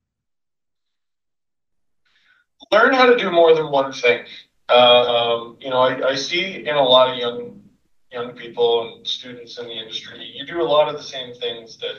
Learn 2.72 2.94
how 2.94 3.06
to 3.06 3.16
do 3.16 3.30
more 3.30 3.54
than 3.54 3.70
one 3.70 3.92
thing. 3.92 4.24
Um, 4.68 5.58
you 5.60 5.70
know, 5.70 5.78
I, 5.78 6.08
I 6.08 6.14
see 6.14 6.66
in 6.66 6.74
a 6.74 6.82
lot 6.82 7.12
of 7.12 7.18
young 7.18 7.62
young 8.10 8.32
people 8.32 8.96
and 8.96 9.06
students 9.06 9.58
in 9.58 9.66
the 9.66 9.72
industry, 9.72 10.24
you 10.34 10.46
do 10.46 10.62
a 10.62 10.64
lot 10.64 10.88
of 10.88 10.96
the 10.96 11.02
same 11.02 11.34
things 11.34 11.76
that 11.78 11.96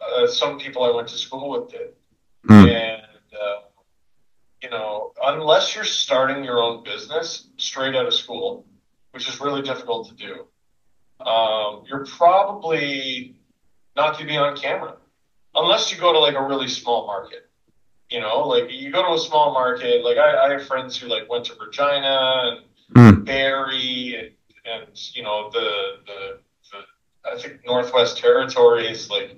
uh, 0.00 0.26
some 0.26 0.58
people 0.58 0.82
I 0.84 0.94
went 0.94 1.08
to 1.08 1.16
school 1.16 1.48
with 1.50 1.70
did. 1.70 1.94
Mm. 2.48 2.70
And, 2.70 3.02
uh, 3.32 3.60
you 4.62 4.70
know, 4.70 5.12
unless 5.22 5.74
you're 5.74 5.84
starting 5.84 6.44
your 6.44 6.62
own 6.62 6.84
business 6.84 7.48
straight 7.56 7.94
out 7.94 8.06
of 8.06 8.14
school, 8.14 8.66
which 9.12 9.28
is 9.28 9.40
really 9.40 9.62
difficult 9.62 10.08
to 10.08 10.14
do, 10.14 10.46
um, 11.20 11.84
you're 11.88 12.04
probably 12.06 13.34
not 13.94 14.12
going 14.14 14.26
to 14.26 14.32
be 14.32 14.36
on 14.36 14.56
camera 14.56 14.96
unless 15.54 15.90
you 15.92 15.98
go 15.98 16.12
to 16.12 16.18
like 16.18 16.34
a 16.34 16.42
really 16.42 16.68
small 16.68 17.06
market. 17.06 17.48
You 18.10 18.20
know, 18.20 18.46
like 18.46 18.70
you 18.70 18.92
go 18.92 19.02
to 19.02 19.14
a 19.14 19.18
small 19.18 19.52
market, 19.52 20.04
like 20.04 20.16
I, 20.16 20.46
I 20.46 20.52
have 20.52 20.66
friends 20.66 20.96
who 20.96 21.08
like 21.08 21.28
went 21.28 21.44
to 21.46 21.54
Regina 21.60 22.56
and 22.56 22.66
Mm. 22.94 23.24
Barrie 23.24 24.14
and, 24.64 24.82
and 24.86 25.14
you 25.14 25.24
know 25.24 25.50
the, 25.50 25.96
the 26.06 26.38
the 26.70 27.28
I 27.28 27.36
think 27.36 27.66
Northwest 27.66 28.18
Territories 28.18 29.10
like 29.10 29.36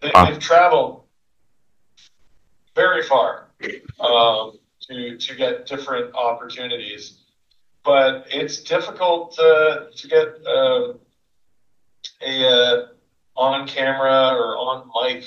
they, 0.00 0.10
Wow. 0.14 0.26
they've 0.26 0.38
traveled 0.38 1.04
very 2.74 3.02
far 3.02 3.46
um, 4.00 4.58
to 4.82 5.16
to 5.16 5.34
get 5.34 5.66
different 5.66 6.14
opportunities, 6.14 7.20
but 7.84 8.26
it's 8.30 8.60
difficult 8.60 9.34
to 9.36 9.88
to 9.96 10.08
get 10.08 10.46
um, 10.46 10.98
a 12.24 12.48
uh, 12.48 12.86
on 13.36 13.66
camera 13.66 14.34
or 14.34 14.56
on 14.56 14.90
mic 15.02 15.24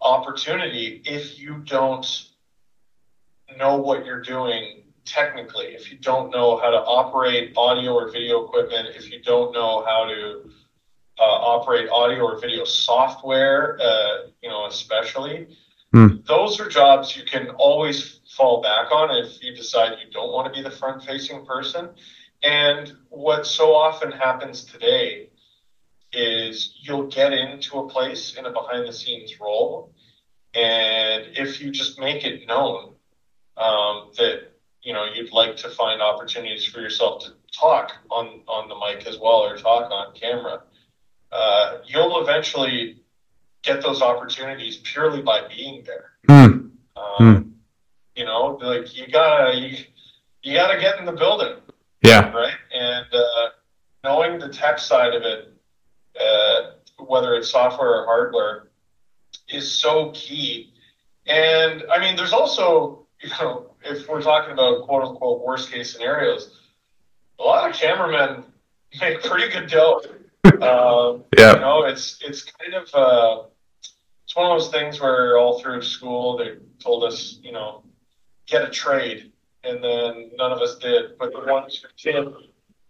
opportunity 0.00 1.02
if 1.04 1.38
you 1.38 1.58
don't 1.64 2.06
know 3.58 3.76
what 3.76 4.04
you're 4.04 4.22
doing 4.22 4.82
technically, 5.04 5.66
if 5.66 5.90
you 5.90 5.98
don't 5.98 6.30
know 6.30 6.56
how 6.56 6.70
to 6.70 6.76
operate 6.76 7.52
audio 7.56 7.94
or 7.94 8.10
video 8.10 8.44
equipment, 8.44 8.88
if 8.94 9.10
you 9.10 9.20
don't 9.22 9.52
know 9.52 9.82
how 9.84 10.04
to 10.04 10.50
uh, 11.18 11.22
operate 11.22 11.88
audio 11.90 12.22
or 12.24 12.38
video 12.38 12.64
software, 12.64 13.78
uh, 13.80 14.28
you 14.42 14.48
know, 14.48 14.66
especially, 14.66 15.46
Hmm. 15.92 16.18
those 16.26 16.60
are 16.60 16.68
jobs 16.68 17.16
you 17.16 17.24
can 17.24 17.48
always 17.50 18.20
fall 18.36 18.60
back 18.60 18.92
on 18.92 19.10
if 19.24 19.42
you 19.42 19.54
decide 19.54 19.92
you 20.04 20.10
don't 20.10 20.32
want 20.32 20.46
to 20.46 20.52
be 20.52 20.62
the 20.62 20.70
front 20.70 21.02
facing 21.02 21.46
person. 21.46 21.88
And 22.42 22.92
what 23.08 23.46
so 23.46 23.74
often 23.74 24.12
happens 24.12 24.64
today 24.64 25.27
is 26.18 26.74
you'll 26.80 27.06
get 27.06 27.32
into 27.32 27.78
a 27.78 27.88
place 27.88 28.34
in 28.36 28.44
a 28.44 28.50
behind 28.50 28.86
the 28.88 28.92
scenes 28.92 29.38
role. 29.40 29.92
And 30.54 31.26
if 31.36 31.60
you 31.60 31.70
just 31.70 31.98
make 32.00 32.24
it 32.24 32.46
known 32.48 32.94
um, 33.56 34.10
that 34.18 34.52
you 34.82 34.92
know 34.92 35.04
you'd 35.14 35.32
like 35.32 35.56
to 35.58 35.68
find 35.70 36.00
opportunities 36.02 36.64
for 36.64 36.80
yourself 36.80 37.24
to 37.24 37.30
talk 37.52 37.92
on 38.10 38.40
on 38.48 38.68
the 38.68 38.74
mic 38.84 39.06
as 39.06 39.18
well 39.18 39.40
or 39.46 39.56
talk 39.56 39.90
on 39.90 40.14
camera, 40.14 40.62
uh, 41.30 41.78
you'll 41.86 42.20
eventually 42.22 43.00
get 43.62 43.82
those 43.82 44.00
opportunities 44.02 44.78
purely 44.78 45.22
by 45.22 45.46
being 45.48 45.84
there. 45.84 46.12
Mm. 46.28 46.70
Um, 46.96 47.54
You 48.16 48.24
know, 48.24 48.58
like 48.60 48.96
you 48.96 49.06
gotta 49.06 49.56
you, 49.56 49.76
you 50.42 50.54
gotta 50.54 50.80
get 50.80 50.98
in 50.98 51.04
the 51.04 51.12
building 51.12 51.54
Yeah. 52.02 52.32
right? 52.32 52.58
And 52.72 53.06
uh, 53.12 53.46
knowing 54.02 54.40
the 54.40 54.48
tech 54.48 54.78
side 54.80 55.14
of 55.14 55.22
it, 55.22 55.52
uh, 56.20 56.70
whether 57.04 57.34
it's 57.34 57.50
software 57.50 58.02
or 58.02 58.04
hardware, 58.04 58.68
is 59.48 59.70
so 59.70 60.10
key. 60.14 60.72
And 61.26 61.84
I 61.92 61.98
mean, 62.00 62.16
there's 62.16 62.32
also, 62.32 63.06
you 63.22 63.30
know, 63.30 63.72
if 63.84 64.08
we're 64.08 64.22
talking 64.22 64.52
about 64.52 64.86
quote 64.86 65.04
unquote 65.04 65.44
worst 65.44 65.70
case 65.70 65.92
scenarios, 65.92 66.60
a 67.38 67.42
lot 67.42 67.68
of 67.68 67.76
cameramen 67.76 68.44
make 69.00 69.22
pretty 69.22 69.52
good 69.52 69.68
dough. 69.68 70.02
Um, 70.62 71.24
you 71.54 71.60
know, 71.60 71.84
it's 71.84 72.18
it's 72.22 72.42
kind 72.42 72.72
of 72.74 72.88
uh, 72.94 73.42
it's 74.24 74.34
one 74.34 74.50
of 74.50 74.58
those 74.58 74.70
things 74.70 75.00
where 75.00 75.36
all 75.36 75.60
through 75.60 75.82
school 75.82 76.38
they 76.38 76.54
told 76.80 77.04
us, 77.04 77.38
you 77.42 77.52
know, 77.52 77.82
get 78.46 78.62
a 78.62 78.70
trade, 78.70 79.30
and 79.62 79.84
then 79.84 80.30
none 80.36 80.50
of 80.50 80.60
us 80.60 80.76
did. 80.78 81.18
But 81.18 81.32
the 81.32 81.40
ones 81.40 81.82
who 81.82 82.12
did 82.12 82.28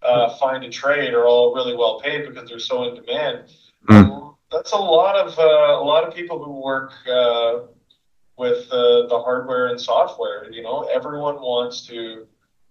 uh, 0.08 0.36
find 0.38 0.64
a 0.64 0.70
trade 0.70 1.12
are 1.12 1.26
all 1.26 1.54
really 1.54 1.76
well 1.76 2.00
paid 2.00 2.26
because 2.26 2.48
they're 2.48 2.58
so 2.58 2.84
in 2.84 2.94
demand. 2.94 3.50
Mm. 3.88 4.34
That's 4.50 4.72
a 4.72 4.76
lot 4.76 5.16
of 5.16 5.38
uh, 5.38 5.82
a 5.82 5.84
lot 5.84 6.04
of 6.04 6.14
people 6.14 6.42
who 6.42 6.62
work 6.62 6.92
uh, 7.06 7.60
with 8.36 8.66
uh, 8.72 9.06
the 9.06 9.20
hardware 9.22 9.66
and 9.66 9.80
software. 9.80 10.50
You 10.50 10.62
know, 10.62 10.88
everyone 10.92 11.36
wants 11.36 11.86
to 11.88 12.26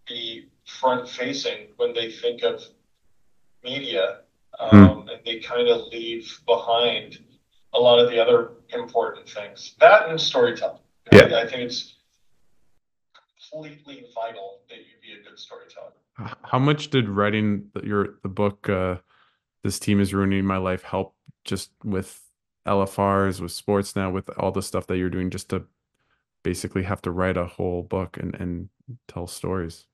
be 0.08 0.48
front 0.66 1.08
facing 1.08 1.68
when 1.78 1.94
they 1.94 2.12
think 2.12 2.44
of 2.44 2.64
media, 3.64 4.22
um, 4.60 5.08
and 5.10 5.20
they 5.24 5.40
kind 5.40 5.68
of 5.68 5.88
leave 5.92 6.40
behind 6.48 7.20
a 7.74 7.80
lot 7.80 8.00
of 8.00 8.10
the 8.10 8.20
other 8.20 8.54
important 8.74 9.30
things. 9.30 9.76
That 9.80 10.10
and 10.10 10.20
storytelling. 10.20 10.82
Yeah. 11.12 11.26
I, 11.26 11.42
I 11.44 11.48
think 11.48 11.62
it's 11.62 11.96
completely 13.52 14.06
vital 14.16 14.62
that 14.70 14.80
you 14.80 14.96
be 15.02 15.20
a 15.20 15.24
good 15.24 15.38
storyteller. 15.38 15.94
How 16.18 16.60
much 16.60 16.90
did 16.90 17.08
writing 17.10 17.70
the, 17.74 17.86
your 17.86 18.16
the 18.24 18.30
book 18.30 18.70
uh 18.70 18.98
This 19.64 19.80
Team 19.80 20.00
is 20.00 20.14
Ruining 20.14 20.46
My 20.46 20.58
Life 20.58 20.84
help 20.84 21.16
just 21.44 21.72
with 21.84 22.22
LFRs, 22.68 23.40
with 23.40 23.52
Sportsnet, 23.52 24.12
with 24.12 24.30
all 24.38 24.52
the 24.52 24.62
stuff 24.62 24.88
that 24.88 24.98
you're 24.98 25.10
doing 25.10 25.30
just 25.30 25.50
to 25.50 25.66
basically 26.44 26.84
have 26.84 27.02
to 27.02 27.12
write 27.12 27.38
a 27.38 27.46
whole 27.46 27.84
book 27.84 28.18
and, 28.18 28.36
and 28.36 28.70
tell 29.08 29.28
stories? 29.28 29.86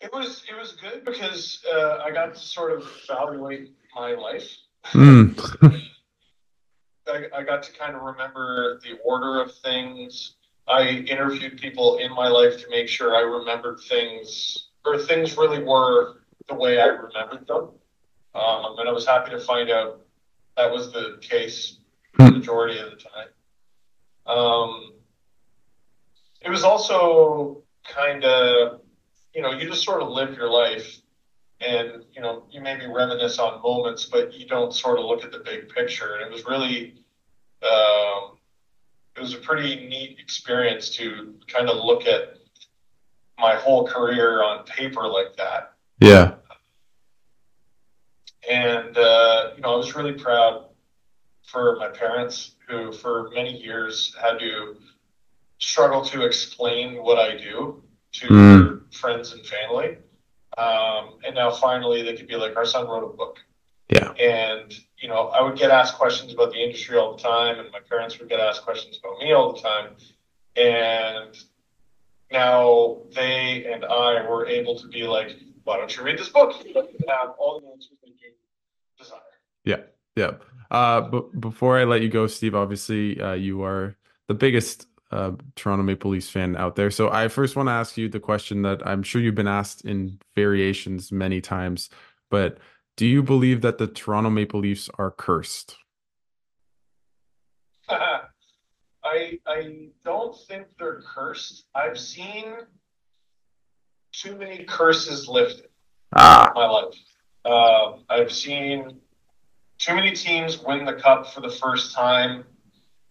It 0.00 0.12
was 0.12 0.44
it 0.48 0.56
was 0.56 0.72
good 0.72 1.04
because 1.04 1.64
uh, 1.72 1.98
I 2.04 2.10
got 2.10 2.34
to 2.34 2.40
sort 2.40 2.72
of 2.72 2.86
evaluate 3.04 3.72
my 3.94 4.12
life. 4.12 4.48
Mm. 4.92 5.38
I, 7.08 7.24
I 7.34 7.42
got 7.42 7.62
to 7.64 7.72
kind 7.72 7.96
of 7.96 8.02
remember 8.02 8.78
the 8.82 8.98
order 9.04 9.40
of 9.40 9.54
things. 9.54 10.35
I 10.68 10.88
interviewed 10.88 11.60
people 11.60 11.98
in 11.98 12.12
my 12.12 12.28
life 12.28 12.58
to 12.58 12.70
make 12.70 12.88
sure 12.88 13.14
I 13.14 13.20
remembered 13.20 13.80
things, 13.80 14.68
or 14.84 14.98
things 14.98 15.36
really 15.36 15.62
were 15.62 16.22
the 16.48 16.54
way 16.54 16.80
I 16.80 16.86
remembered 16.86 17.46
them. 17.46 17.70
Um, 18.34 18.78
and 18.78 18.88
I 18.88 18.92
was 18.92 19.06
happy 19.06 19.30
to 19.30 19.40
find 19.40 19.70
out 19.70 20.00
that 20.56 20.70
was 20.70 20.92
the 20.92 21.18
case 21.20 21.78
the 22.18 22.30
majority 22.30 22.78
of 22.78 22.90
the 22.90 22.96
time. 22.96 23.28
Um, 24.26 24.92
it 26.40 26.50
was 26.50 26.64
also 26.64 27.62
kind 27.84 28.24
of, 28.24 28.80
you 29.34 29.42
know, 29.42 29.52
you 29.52 29.68
just 29.68 29.84
sort 29.84 30.02
of 30.02 30.08
live 30.08 30.36
your 30.36 30.50
life 30.50 31.00
and, 31.60 32.04
you 32.12 32.20
know, 32.20 32.44
you 32.50 32.60
maybe 32.60 32.86
reminisce 32.86 33.38
on 33.38 33.62
moments, 33.62 34.06
but 34.06 34.32
you 34.34 34.46
don't 34.46 34.74
sort 34.74 34.98
of 34.98 35.04
look 35.04 35.24
at 35.24 35.32
the 35.32 35.38
big 35.38 35.68
picture. 35.68 36.14
And 36.14 36.22
it 36.22 36.32
was 36.32 36.44
really, 36.44 37.02
um, 37.62 38.35
it 39.16 39.20
was 39.20 39.34
a 39.34 39.38
pretty 39.38 39.86
neat 39.88 40.18
experience 40.18 40.90
to 40.96 41.34
kind 41.46 41.70
of 41.70 41.82
look 41.84 42.06
at 42.06 42.36
my 43.38 43.54
whole 43.54 43.86
career 43.86 44.42
on 44.42 44.64
paper 44.64 45.06
like 45.08 45.36
that. 45.36 45.72
Yeah. 46.00 46.34
And, 48.48 48.96
uh, 48.96 49.50
you 49.56 49.62
know, 49.62 49.74
I 49.74 49.76
was 49.76 49.94
really 49.94 50.12
proud 50.12 50.66
for 51.44 51.76
my 51.76 51.88
parents 51.88 52.52
who, 52.68 52.92
for 52.92 53.30
many 53.34 53.56
years, 53.56 54.14
had 54.20 54.38
to 54.38 54.76
struggle 55.58 56.04
to 56.04 56.24
explain 56.24 57.02
what 57.02 57.18
I 57.18 57.36
do 57.36 57.82
to 58.12 58.26
Mm. 58.28 58.94
friends 58.94 59.32
and 59.32 59.44
family. 59.46 59.98
Um, 60.58 61.18
and 61.24 61.34
now 61.34 61.50
finally 61.50 62.02
they 62.02 62.14
could 62.16 62.28
be 62.28 62.36
like, 62.36 62.56
our 62.56 62.64
son 62.64 62.86
wrote 62.86 63.04
a 63.04 63.16
book. 63.16 63.38
Yeah. 63.88 64.12
And, 64.12 64.72
you 64.98 65.08
know, 65.08 65.28
I 65.28 65.42
would 65.42 65.58
get 65.58 65.70
asked 65.70 65.94
questions 65.94 66.32
about 66.32 66.52
the 66.52 66.62
industry 66.62 66.96
all 66.96 67.16
the 67.16 67.22
time, 67.22 67.58
and 67.58 67.70
my 67.70 67.80
parents 67.80 68.18
would 68.18 68.28
get 68.28 68.40
asked 68.40 68.62
questions 68.62 68.98
about 69.02 69.18
me 69.18 69.32
all 69.32 69.52
the 69.52 69.60
time. 69.60 69.90
And 70.56 71.36
now 72.32 73.02
they 73.14 73.70
and 73.70 73.84
I 73.84 74.28
were 74.28 74.46
able 74.46 74.78
to 74.78 74.88
be 74.88 75.02
like, 75.02 75.36
why 75.64 75.76
don't 75.76 75.94
you 75.96 76.02
read 76.02 76.18
this 76.18 76.28
book? 76.28 76.52
Have 77.08 77.34
all 77.38 77.60
the 77.60 77.66
answers 77.68 77.98
that 78.02 78.08
you 78.08 78.32
desire. 78.98 79.20
Yeah. 80.16 80.32
Uh, 80.70 81.02
but 81.02 81.38
before 81.38 81.78
I 81.78 81.84
let 81.84 82.02
you 82.02 82.08
go, 82.08 82.26
Steve, 82.26 82.54
obviously, 82.54 83.20
uh, 83.20 83.34
you 83.34 83.62
are 83.62 83.96
the 84.26 84.34
biggest 84.34 84.88
uh, 85.12 85.32
Toronto 85.54 85.84
Maple 85.84 86.10
Leafs 86.10 86.28
fan 86.28 86.56
out 86.56 86.74
there. 86.74 86.90
So 86.90 87.10
I 87.10 87.28
first 87.28 87.54
want 87.54 87.68
to 87.68 87.72
ask 87.72 87.96
you 87.96 88.08
the 88.08 88.18
question 88.18 88.62
that 88.62 88.84
I'm 88.84 89.02
sure 89.02 89.20
you've 89.20 89.36
been 89.36 89.46
asked 89.46 89.84
in 89.84 90.18
variations 90.34 91.12
many 91.12 91.40
times, 91.40 91.90
but 92.30 92.58
do 92.96 93.06
you 93.06 93.22
believe 93.22 93.60
that 93.60 93.78
the 93.78 93.86
Toronto 93.86 94.30
Maple 94.30 94.60
Leafs 94.60 94.88
are 94.98 95.10
cursed? 95.10 95.76
I 97.88 99.38
I 99.46 99.88
don't 100.04 100.36
think 100.48 100.66
they're 100.78 101.02
cursed. 101.02 101.66
I've 101.74 101.98
seen 101.98 102.54
too 104.12 104.36
many 104.36 104.64
curses 104.64 105.28
lifted 105.28 105.68
Ah, 106.14 106.48
in 106.48 106.54
my 106.54 106.66
life. 106.66 106.94
Um, 107.44 108.04
I've 108.08 108.32
seen 108.32 109.00
too 109.78 109.94
many 109.94 110.12
teams 110.12 110.58
win 110.58 110.84
the 110.84 110.94
cup 110.94 111.32
for 111.32 111.40
the 111.40 111.50
first 111.50 111.94
time. 111.94 112.44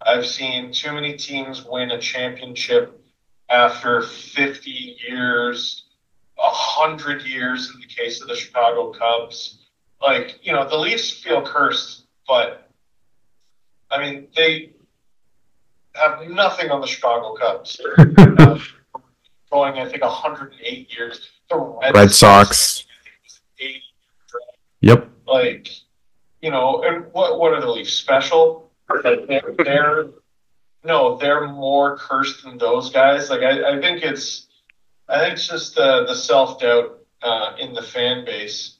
I've 0.02 0.26
seen 0.26 0.72
too 0.72 0.92
many 0.92 1.16
teams 1.16 1.64
win 1.64 1.92
a 1.92 2.00
championship 2.00 3.00
after 3.50 4.02
50 4.02 4.98
years, 5.08 5.86
100 6.36 7.22
years 7.24 7.72
in 7.74 7.80
the 7.80 7.88
case 7.88 8.22
of 8.22 8.28
the 8.28 8.36
Chicago 8.36 8.92
Cubs. 8.92 9.65
Like, 10.06 10.40
you 10.44 10.54
know, 10.54 10.70
the 10.70 10.78
Leafs 10.78 11.12
feel 11.12 11.42
cursed, 11.42 12.06
but 12.28 12.70
I 13.90 14.00
mean, 14.00 14.28
they 14.36 14.74
have 15.94 16.30
nothing 16.30 16.70
on 16.70 16.80
the 16.80 16.88
Chicago 16.88 17.34
Cubs. 17.34 17.82
Uh, 17.98 18.60
going, 19.52 19.80
I 19.80 19.90
think, 19.90 20.04
108 20.04 20.94
years. 20.96 21.30
The 21.50 21.58
Red, 21.58 21.96
Red 21.96 22.12
Sox. 22.14 22.84
I 22.84 23.04
think, 23.04 23.16
was 23.24 23.42
80 23.60 23.84
yep. 24.82 25.10
like 25.28 25.70
you 26.42 26.52
know 26.52 26.84
and 26.84 27.06
what 27.12 27.40
what 27.40 27.54
are 27.54 27.62
the 27.62 27.70
leafs 27.70 27.94
special 27.94 28.72
they're, 29.04 29.52
they're 29.58 30.06
no 30.84 31.18
they're 31.18 31.48
more 31.48 31.98
cursed 31.98 32.44
than 32.44 32.58
those 32.58 32.92
guys 32.92 33.30
like 33.30 33.42
i, 33.42 33.76
I 33.76 33.82
think 33.82 34.04
it's 34.04 34.48
i 35.10 35.20
think 35.20 35.34
it's 35.34 35.48
just 35.48 35.76
the 35.76 36.06
the 36.08 36.16
self-doubt 36.16 37.00
uh, 37.22 37.56
in 37.60 37.74
the 37.74 37.82
fan 37.82 38.26
base 38.26 38.75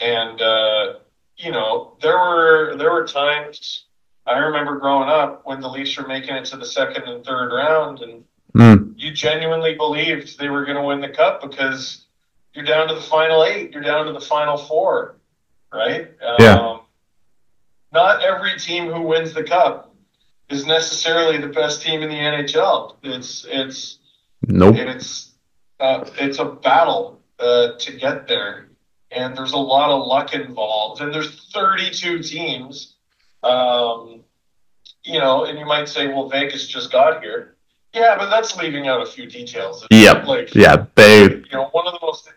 and 0.00 0.40
uh, 0.40 0.94
you 1.36 1.50
know 1.50 1.96
there 2.00 2.16
were 2.16 2.76
there 2.76 2.92
were 2.92 3.06
times 3.06 3.84
i 4.26 4.38
remember 4.38 4.78
growing 4.78 5.08
up 5.08 5.42
when 5.44 5.60
the 5.60 5.68
leafs 5.68 5.96
were 5.96 6.06
making 6.06 6.34
it 6.34 6.44
to 6.44 6.56
the 6.56 6.66
second 6.66 7.04
and 7.04 7.24
third 7.24 7.54
round 7.54 8.00
and 8.00 8.24
Mm, 8.56 8.94
you 8.96 9.12
genuinely 9.12 9.74
believed 9.74 10.38
they 10.38 10.48
were 10.48 10.64
going 10.64 10.78
to 10.78 10.82
win 10.82 11.00
the 11.02 11.10
cup 11.10 11.42
because 11.42 12.06
you're 12.54 12.64
down 12.64 12.88
to 12.88 12.94
the 12.94 13.02
final 13.02 13.44
eight, 13.44 13.72
you're 13.72 13.82
down 13.82 14.06
to 14.06 14.12
the 14.12 14.20
final 14.20 14.56
four, 14.56 15.16
right? 15.70 16.10
Yeah. 16.38 16.54
Um, 16.54 16.80
not 17.92 18.22
every 18.24 18.58
team 18.58 18.90
who 18.90 19.02
wins 19.02 19.34
the 19.34 19.42
cup 19.42 19.94
is 20.48 20.64
necessarily 20.64 21.36
the 21.36 21.48
best 21.48 21.82
team 21.82 22.02
in 22.02 22.08
the 22.08 22.14
NHL. 22.14 22.96
It's 23.02 23.44
it's 23.46 23.98
nope. 24.46 24.76
it's 24.76 25.32
uh, 25.78 26.08
it's 26.18 26.38
a 26.38 26.46
battle 26.46 27.20
uh, 27.38 27.72
to 27.78 27.92
get 27.92 28.26
there, 28.26 28.70
and 29.10 29.36
there's 29.36 29.52
a 29.52 29.58
lot 29.58 29.90
of 29.90 30.06
luck 30.06 30.34
involved. 30.34 31.00
And 31.00 31.12
there's 31.12 31.50
32 31.52 32.22
teams, 32.22 32.94
um, 33.42 34.20
you 35.04 35.18
know, 35.18 35.44
and 35.44 35.58
you 35.58 35.66
might 35.66 35.88
say, 35.88 36.08
well, 36.08 36.28
Vegas 36.28 36.66
just 36.66 36.90
got 36.90 37.22
here. 37.22 37.56
Yeah, 37.94 38.16
but 38.18 38.28
that's 38.28 38.56
leaving 38.56 38.88
out 38.88 39.00
a 39.00 39.06
few 39.06 39.26
details. 39.26 39.86
Yeah, 39.90 40.24
Like, 40.24 40.54
Yeah, 40.54 40.86
they. 40.94 41.22
you 41.22 41.44
know, 41.52 41.68
one 41.72 41.86
of 41.86 41.92
the 41.92 42.00
most 42.02 42.28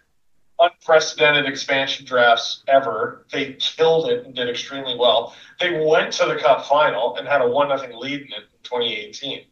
unprecedented 0.59 1.45
expansion 1.45 2.05
drafts 2.05 2.63
ever. 2.67 3.25
They 3.31 3.53
killed 3.53 4.09
it 4.09 4.25
and 4.25 4.35
did 4.35 4.49
extremely 4.49 4.95
well. 4.97 5.35
They 5.59 5.85
went 5.85 6.13
to 6.13 6.25
the 6.25 6.35
Cup 6.35 6.65
final 6.65 7.15
and 7.17 7.27
had 7.27 7.41
a 7.41 7.47
one 7.47 7.69
nothing 7.69 7.91
lead 7.95 8.21
in 8.21 8.27
it 8.27 8.43
in 8.53 8.63
2018. 8.63 9.45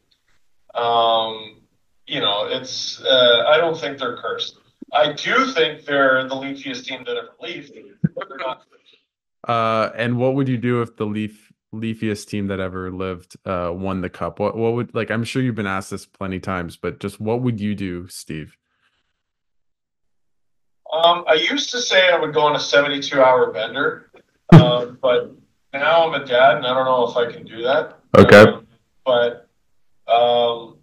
Um, 0.76 1.62
you 2.06 2.20
know, 2.20 2.48
it's 2.50 3.02
uh, 3.02 3.46
I 3.48 3.58
don't 3.58 3.78
think 3.78 3.98
they're 3.98 4.18
cursed. 4.18 4.58
I 4.94 5.14
do 5.14 5.52
think 5.52 5.86
they're 5.86 6.24
the 6.24 6.36
leafiest 6.36 6.86
team 6.86 7.04
that 7.06 7.18
ever 7.18 7.36
leafed, 7.42 7.74
but 8.16 8.30
they're 8.30 8.38
not. 8.38 8.64
Uh, 9.48 9.92
and 9.96 10.18
what 10.18 10.36
would 10.36 10.48
you 10.48 10.58
do 10.58 10.82
if 10.82 10.96
the 10.96 11.06
leaf 11.06 11.52
leafiest 11.74 12.28
team 12.28 12.48
that 12.48 12.62
ever 12.62 12.92
lived 12.92 13.36
uh 13.46 13.72
won 13.74 14.02
the 14.02 14.10
cup? 14.10 14.40
What 14.40 14.56
what 14.56 14.74
would 14.74 14.96
like? 14.96 15.12
I'm 15.12 15.24
sure 15.24 15.42
you've 15.42 15.56
been 15.56 15.68
asked 15.68 15.92
this 15.92 16.06
plenty 16.06 16.40
times, 16.40 16.78
but 16.78 17.00
just 17.00 17.20
what 17.20 17.42
would 17.42 17.60
you 17.60 17.76
do, 17.76 18.08
Steve? 18.08 18.58
Um, 20.92 21.26
I 21.28 21.34
used 21.34 21.72
to 21.72 21.80
say 21.80 22.10
I 22.10 22.18
would 22.18 22.34
go 22.34 22.42
on 22.42 22.56
a 22.56 22.60
72 22.60 23.22
hour 23.22 23.52
bender, 23.52 24.10
um, 24.54 24.98
but 25.02 25.36
now 25.74 26.08
I'm 26.08 26.22
a 26.22 26.26
dad 26.26 26.58
and 26.58 26.66
I 26.66 26.74
don't 26.74 26.86
know 26.86 27.08
if 27.08 27.18
I 27.18 27.32
can 27.32 27.46
do 27.46 27.62
that. 27.64 28.00
Okay. 28.18 28.42
Um, 28.42 28.68
but 29.06 29.50
um, 30.08 30.78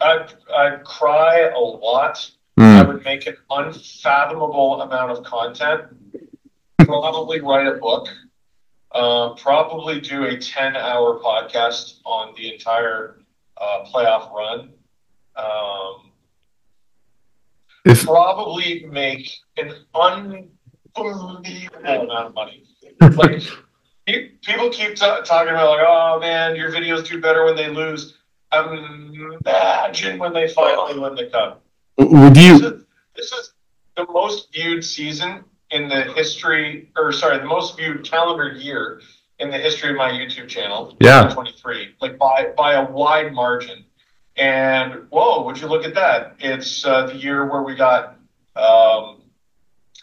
I'd, 0.00 0.34
I'd 0.54 0.84
cry 0.84 1.50
a 1.54 1.58
lot. 1.58 2.30
I 2.58 2.82
Mm, 2.82 2.88
would 2.88 3.04
make 3.04 3.26
an 3.26 3.36
unfathomable 3.50 4.82
amount 4.82 5.12
of 5.12 5.22
content. 5.24 5.84
Probably 6.78 7.40
write 7.40 7.66
a 7.66 7.74
book. 7.74 8.08
Uh, 8.90 9.34
probably 9.34 10.00
do 10.00 10.24
a 10.24 10.36
10 10.38 10.74
hour 10.74 11.20
podcast 11.20 12.00
on 12.04 12.34
the 12.36 12.52
entire 12.54 13.18
uh, 13.58 13.84
playoff 13.84 14.32
run. 14.32 14.72
Um, 15.36 16.10
if 17.84 18.04
probably 18.04 18.86
make 18.86 19.30
an 19.56 19.74
unbelievable 19.94 21.42
amount 21.84 22.10
of 22.10 22.34
money. 22.34 22.64
Like 23.14 23.42
people 24.42 24.70
keep 24.70 24.96
ta 24.96 25.20
talking 25.20 25.50
about 25.50 25.70
like, 25.70 25.86
oh 25.86 26.18
man, 26.18 26.56
your 26.56 26.70
videos 26.72 27.06
do 27.06 27.20
better 27.20 27.44
when 27.44 27.54
they 27.56 27.68
lose. 27.68 28.14
Imagine 28.52 30.18
when 30.18 30.32
they 30.32 30.48
finally 30.48 30.98
win 30.98 31.14
the 31.14 31.26
cup. 31.26 31.62
Would 31.98 32.34
This 32.34 32.44
you? 32.44 32.54
is, 32.66 32.84
this 33.16 33.32
is 33.32 33.52
the 33.96 34.06
most 34.10 34.52
viewed 34.52 34.84
season 34.84 35.44
in 35.70 35.88
the 35.88 36.02
history, 36.14 36.90
or 36.96 37.12
sorry, 37.12 37.38
the 37.38 37.44
most 37.44 37.76
viewed 37.76 38.04
calendar 38.04 38.52
year 38.52 39.00
in 39.38 39.50
the 39.50 39.58
history 39.58 39.90
of 39.90 39.96
my 39.96 40.10
YouTube 40.10 40.48
channel. 40.48 40.96
Yeah. 41.00 41.28
23, 41.32 41.94
like 42.00 42.18
by 42.18 42.52
by 42.56 42.74
a 42.74 42.90
wide 42.90 43.32
margin. 43.32 43.84
And 44.36 45.08
whoa, 45.10 45.42
would 45.44 45.60
you 45.60 45.66
look 45.66 45.84
at 45.84 45.94
that? 45.94 46.36
It's 46.38 46.84
uh, 46.84 47.06
the 47.06 47.16
year 47.16 47.46
where 47.50 47.62
we 47.62 47.74
got 47.74 48.18
um, 48.54 49.22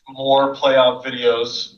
more 0.10 0.53
playoff 0.53 1.05
videos 1.05 1.75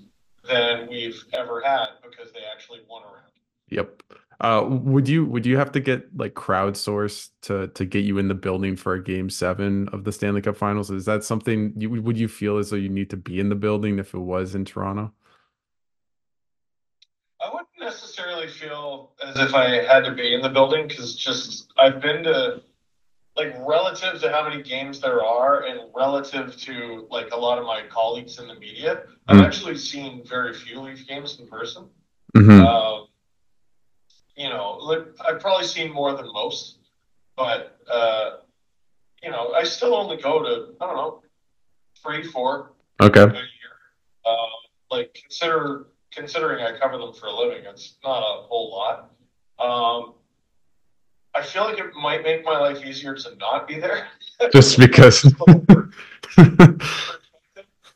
than 0.48 0.88
we've 0.90 1.24
ever 1.34 1.62
had 1.62 1.88
because 2.02 2.32
they 2.32 2.40
actually 2.52 2.80
won 2.90 3.04
around. 3.04 3.32
Yep. 3.70 4.02
Uh, 4.40 4.64
would 4.70 5.08
you 5.10 5.26
would 5.26 5.46
you 5.48 5.58
have 5.58 5.72
to 5.72 5.80
get 5.80 6.16
like 6.16 6.36
crowdsourced 6.36 7.30
to 7.42 7.68
to 7.70 7.86
get 7.86 8.06
you 8.06 8.20
in 8.20 8.28
the 8.28 8.36
building 8.36 8.76
for 8.76 8.94
a 8.94 9.04
game 9.04 9.30
seven 9.32 9.88
of 9.90 10.04
the 10.04 10.12
Stanley 10.12 10.42
Cup 10.42 10.56
Finals? 10.56 10.92
Is 10.92 11.06
that 11.06 11.24
something 11.24 11.74
you 11.76 11.90
would 11.90 12.18
you 12.18 12.28
feel 12.28 12.58
as 12.58 12.70
though 12.70 12.76
you 12.76 12.90
need 12.90 13.10
to 13.10 13.18
be 13.18 13.40
in 13.40 13.50
the 13.50 13.56
building 13.56 13.98
if 13.98 14.14
it 14.14 14.20
was 14.20 14.54
in 14.54 14.64
Toronto? 14.64 15.12
I 17.42 17.50
wouldn't 17.50 17.70
necessarily 17.80 18.48
feel 18.48 19.14
as 19.26 19.40
if 19.40 19.56
I 19.56 19.84
had 19.84 20.04
to 20.06 20.12
be 20.12 20.36
in 20.36 20.42
the 20.42 20.50
building 20.50 20.88
because 20.88 21.16
just 21.16 21.74
I've 21.80 22.00
been 22.00 22.24
to 22.24 22.62
like 23.36 23.56
relative 23.68 24.20
to 24.22 24.32
how 24.32 24.48
many 24.48 24.62
games 24.62 25.00
there 25.00 25.24
are 25.24 25.64
and 25.64 25.80
relative 25.96 26.58
to 26.58 27.08
like 27.10 27.32
a 27.32 27.38
lot 27.38 27.58
of 27.58 27.66
my 27.66 27.84
colleagues 27.90 28.40
in 28.40 28.48
the 28.48 28.56
media, 28.56 29.04
I've 29.28 29.38
Mm. 29.38 29.46
actually 29.46 29.78
seen 29.78 30.24
very 30.26 30.54
few 30.54 30.80
Leaf 30.82 31.08
games 31.08 31.40
in 31.40 31.48
person. 31.48 31.88
Mhm. 32.36 32.66
Um, 32.66 33.08
you 34.38 34.50
know, 34.50 34.78
like, 34.82 35.06
I've 35.28 35.40
probably 35.40 35.66
seen 35.66 35.92
more 35.92 36.16
than 36.16 36.32
most, 36.32 36.78
but 37.36 37.80
uh, 37.92 38.38
you 39.24 39.32
know, 39.32 39.52
I 39.54 39.64
still 39.64 39.96
only 39.96 40.18
go 40.18 40.42
to 40.44 40.76
I 40.80 40.86
don't 40.86 40.96
know 40.96 41.24
three, 42.04 42.24
four 42.24 42.72
Okay. 43.02 43.22
a 43.22 43.26
year. 43.26 43.42
Um, 44.26 44.50
like 44.92 45.18
consider 45.22 45.88
considering 46.12 46.64
I 46.64 46.78
cover 46.78 46.98
them 46.98 47.14
for 47.14 47.26
a 47.28 47.36
living, 47.36 47.64
it's 47.66 47.96
not 48.04 48.20
a 48.20 48.44
whole 48.44 48.72
lot. 48.72 49.12
Um, 49.60 50.14
I 51.36 51.44
feel 51.44 51.64
like 51.66 51.80
it 51.80 51.94
might 51.96 52.24
make 52.24 52.46
my 52.46 52.58
life 52.58 52.84
easier 52.86 53.16
to 53.16 53.36
not 53.36 53.68
be 53.68 53.80
there. 53.80 54.08
Just 54.54 54.78
because. 54.80 55.24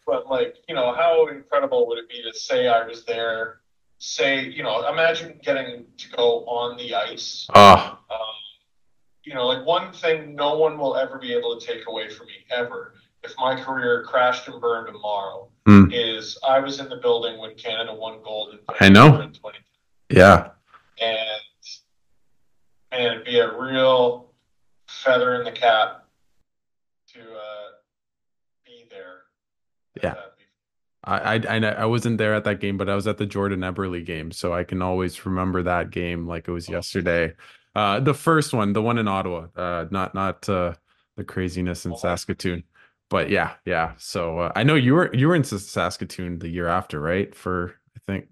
but 0.05 0.27
like, 0.29 0.57
you 0.67 0.75
know, 0.75 0.93
how 0.93 1.27
incredible 1.27 1.87
would 1.87 1.97
it 1.99 2.09
be 2.09 2.21
to 2.23 2.37
say 2.37 2.67
I 2.67 2.85
was 2.85 3.05
there? 3.05 3.60
Say, 4.03 4.45
you 4.45 4.63
know, 4.63 4.87
imagine 4.91 5.39
getting 5.43 5.85
to 5.97 6.09
go 6.09 6.43
on 6.45 6.75
the 6.75 6.95
ice. 6.95 7.45
Ah, 7.53 7.99
Um, 8.09 8.17
you 9.23 9.35
know, 9.35 9.45
like 9.45 9.63
one 9.63 9.93
thing 9.93 10.33
no 10.33 10.57
one 10.57 10.79
will 10.79 10.97
ever 10.97 11.19
be 11.19 11.31
able 11.33 11.59
to 11.59 11.63
take 11.63 11.85
away 11.87 12.09
from 12.09 12.25
me 12.25 12.33
ever, 12.49 12.95
if 13.21 13.31
my 13.37 13.61
career 13.61 14.03
crashed 14.03 14.47
and 14.47 14.59
burned 14.59 14.87
tomorrow, 14.87 15.49
Hmm. 15.67 15.91
is 15.91 16.39
I 16.43 16.57
was 16.57 16.79
in 16.79 16.89
the 16.89 16.95
building 16.95 17.37
when 17.37 17.53
Canada 17.53 17.93
won 17.93 18.23
gold 18.23 18.53
in 18.53 18.59
I 18.79 18.89
know. 18.89 19.21
In 19.21 19.33
yeah. 20.09 20.49
and 20.99 21.41
and 22.91 23.03
it'd 23.03 23.23
be 23.23 23.37
a 23.37 23.55
real 23.55 24.33
feather 24.87 25.35
in 25.35 25.43
the 25.43 25.51
cap 25.51 26.05
to 27.13 27.19
uh, 27.19 27.69
be 28.65 28.87
there. 28.89 29.25
Yeah. 30.01 30.15
I, 31.03 31.35
I 31.47 31.57
I 31.57 31.85
wasn't 31.85 32.17
there 32.19 32.35
at 32.35 32.43
that 32.43 32.59
game, 32.59 32.77
but 32.77 32.87
I 32.89 32.95
was 32.95 33.07
at 33.07 33.17
the 33.17 33.25
Jordan 33.25 33.61
Eberle 33.61 34.05
game, 34.05 34.31
so 34.31 34.53
I 34.53 34.63
can 34.63 34.81
always 34.81 35.25
remember 35.25 35.63
that 35.63 35.89
game 35.89 36.27
like 36.27 36.47
it 36.47 36.51
was 36.51 36.69
yesterday. 36.69 37.33
Uh, 37.75 37.99
the 37.99 38.13
first 38.13 38.53
one, 38.53 38.73
the 38.73 38.81
one 38.81 38.97
in 38.97 39.07
Ottawa, 39.07 39.47
uh, 39.55 39.85
not 39.89 40.13
not 40.13 40.47
uh, 40.47 40.73
the 41.17 41.23
craziness 41.23 41.85
in 41.85 41.93
Oh. 41.93 41.95
Saskatoon, 41.95 42.63
but 43.09 43.29
yeah, 43.29 43.53
yeah. 43.65 43.93
So 43.97 44.39
uh, 44.39 44.51
I 44.55 44.63
know 44.63 44.75
you 44.75 44.93
were 44.93 45.13
you 45.15 45.27
were 45.27 45.35
in 45.35 45.43
Saskatoon 45.43 46.37
the 46.39 46.49
year 46.49 46.67
after, 46.67 46.99
right? 46.99 47.33
For 47.33 47.75
I 47.95 47.99
think 48.05 48.27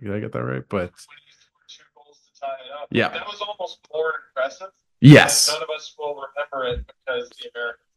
did 0.00 0.12
I 0.14 0.20
get 0.20 0.32
that 0.32 0.44
right? 0.44 0.62
But 0.68 0.90
when 0.92 1.18
he 1.26 1.32
scored 1.32 1.68
two 1.68 1.84
goals 1.96 2.18
to 2.34 2.40
tie 2.40 2.46
it 2.46 2.82
up. 2.82 2.88
Yeah. 2.92 3.08
that 3.08 3.26
was 3.26 3.40
almost 3.40 3.80
more 3.92 4.12
impressive. 4.30 4.68
yes, 5.00 5.48
None 5.52 5.62
of 5.62 5.68
us 5.74 5.94
will 5.98 6.14
remember 6.14 6.78
it 6.78 6.86
because 6.86 7.28
the 7.30 7.50
Americans 7.54 7.80
won. 7.90 7.91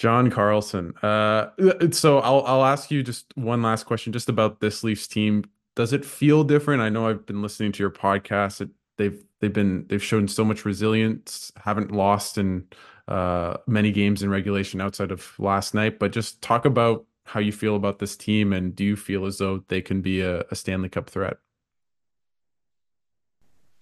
John 0.00 0.30
Carlson. 0.30 0.96
Uh, 1.02 1.50
so 1.90 2.20
I'll 2.20 2.42
I'll 2.46 2.64
ask 2.64 2.90
you 2.90 3.02
just 3.02 3.36
one 3.36 3.60
last 3.60 3.84
question, 3.84 4.14
just 4.14 4.30
about 4.30 4.58
this 4.58 4.82
Leafs 4.82 5.06
team. 5.06 5.44
Does 5.76 5.92
it 5.92 6.06
feel 6.06 6.42
different? 6.42 6.80
I 6.80 6.88
know 6.88 7.06
I've 7.06 7.26
been 7.26 7.42
listening 7.42 7.70
to 7.72 7.82
your 7.82 7.90
podcast. 7.90 8.62
It, 8.62 8.70
they've 8.96 9.22
they've 9.40 9.52
been 9.52 9.84
they've 9.88 10.02
shown 10.02 10.26
so 10.26 10.42
much 10.42 10.64
resilience. 10.64 11.52
Haven't 11.54 11.92
lost 11.92 12.38
in 12.38 12.66
uh, 13.08 13.58
many 13.66 13.92
games 13.92 14.22
in 14.22 14.30
regulation 14.30 14.80
outside 14.80 15.10
of 15.10 15.38
last 15.38 15.74
night. 15.74 15.98
But 15.98 16.12
just 16.12 16.40
talk 16.40 16.64
about 16.64 17.04
how 17.24 17.40
you 17.40 17.52
feel 17.52 17.76
about 17.76 17.98
this 17.98 18.16
team, 18.16 18.54
and 18.54 18.74
do 18.74 18.84
you 18.84 18.96
feel 18.96 19.26
as 19.26 19.36
though 19.36 19.64
they 19.68 19.82
can 19.82 20.00
be 20.00 20.22
a, 20.22 20.44
a 20.50 20.54
Stanley 20.54 20.88
Cup 20.88 21.10
threat? 21.10 21.36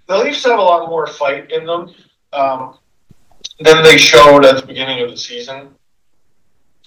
The 0.09 0.19
Leafs 0.19 0.43
have 0.43 0.59
a 0.59 0.63
lot 0.63 0.89
more 0.89 1.07
fight 1.07 1.53
in 1.53 1.65
them 1.65 1.95
um, 2.33 2.77
than 3.61 3.85
they 3.85 3.97
showed 3.97 4.45
at 4.45 4.57
the 4.57 4.67
beginning 4.67 5.01
of 5.05 5.11
the 5.11 5.17
season. 5.17 5.77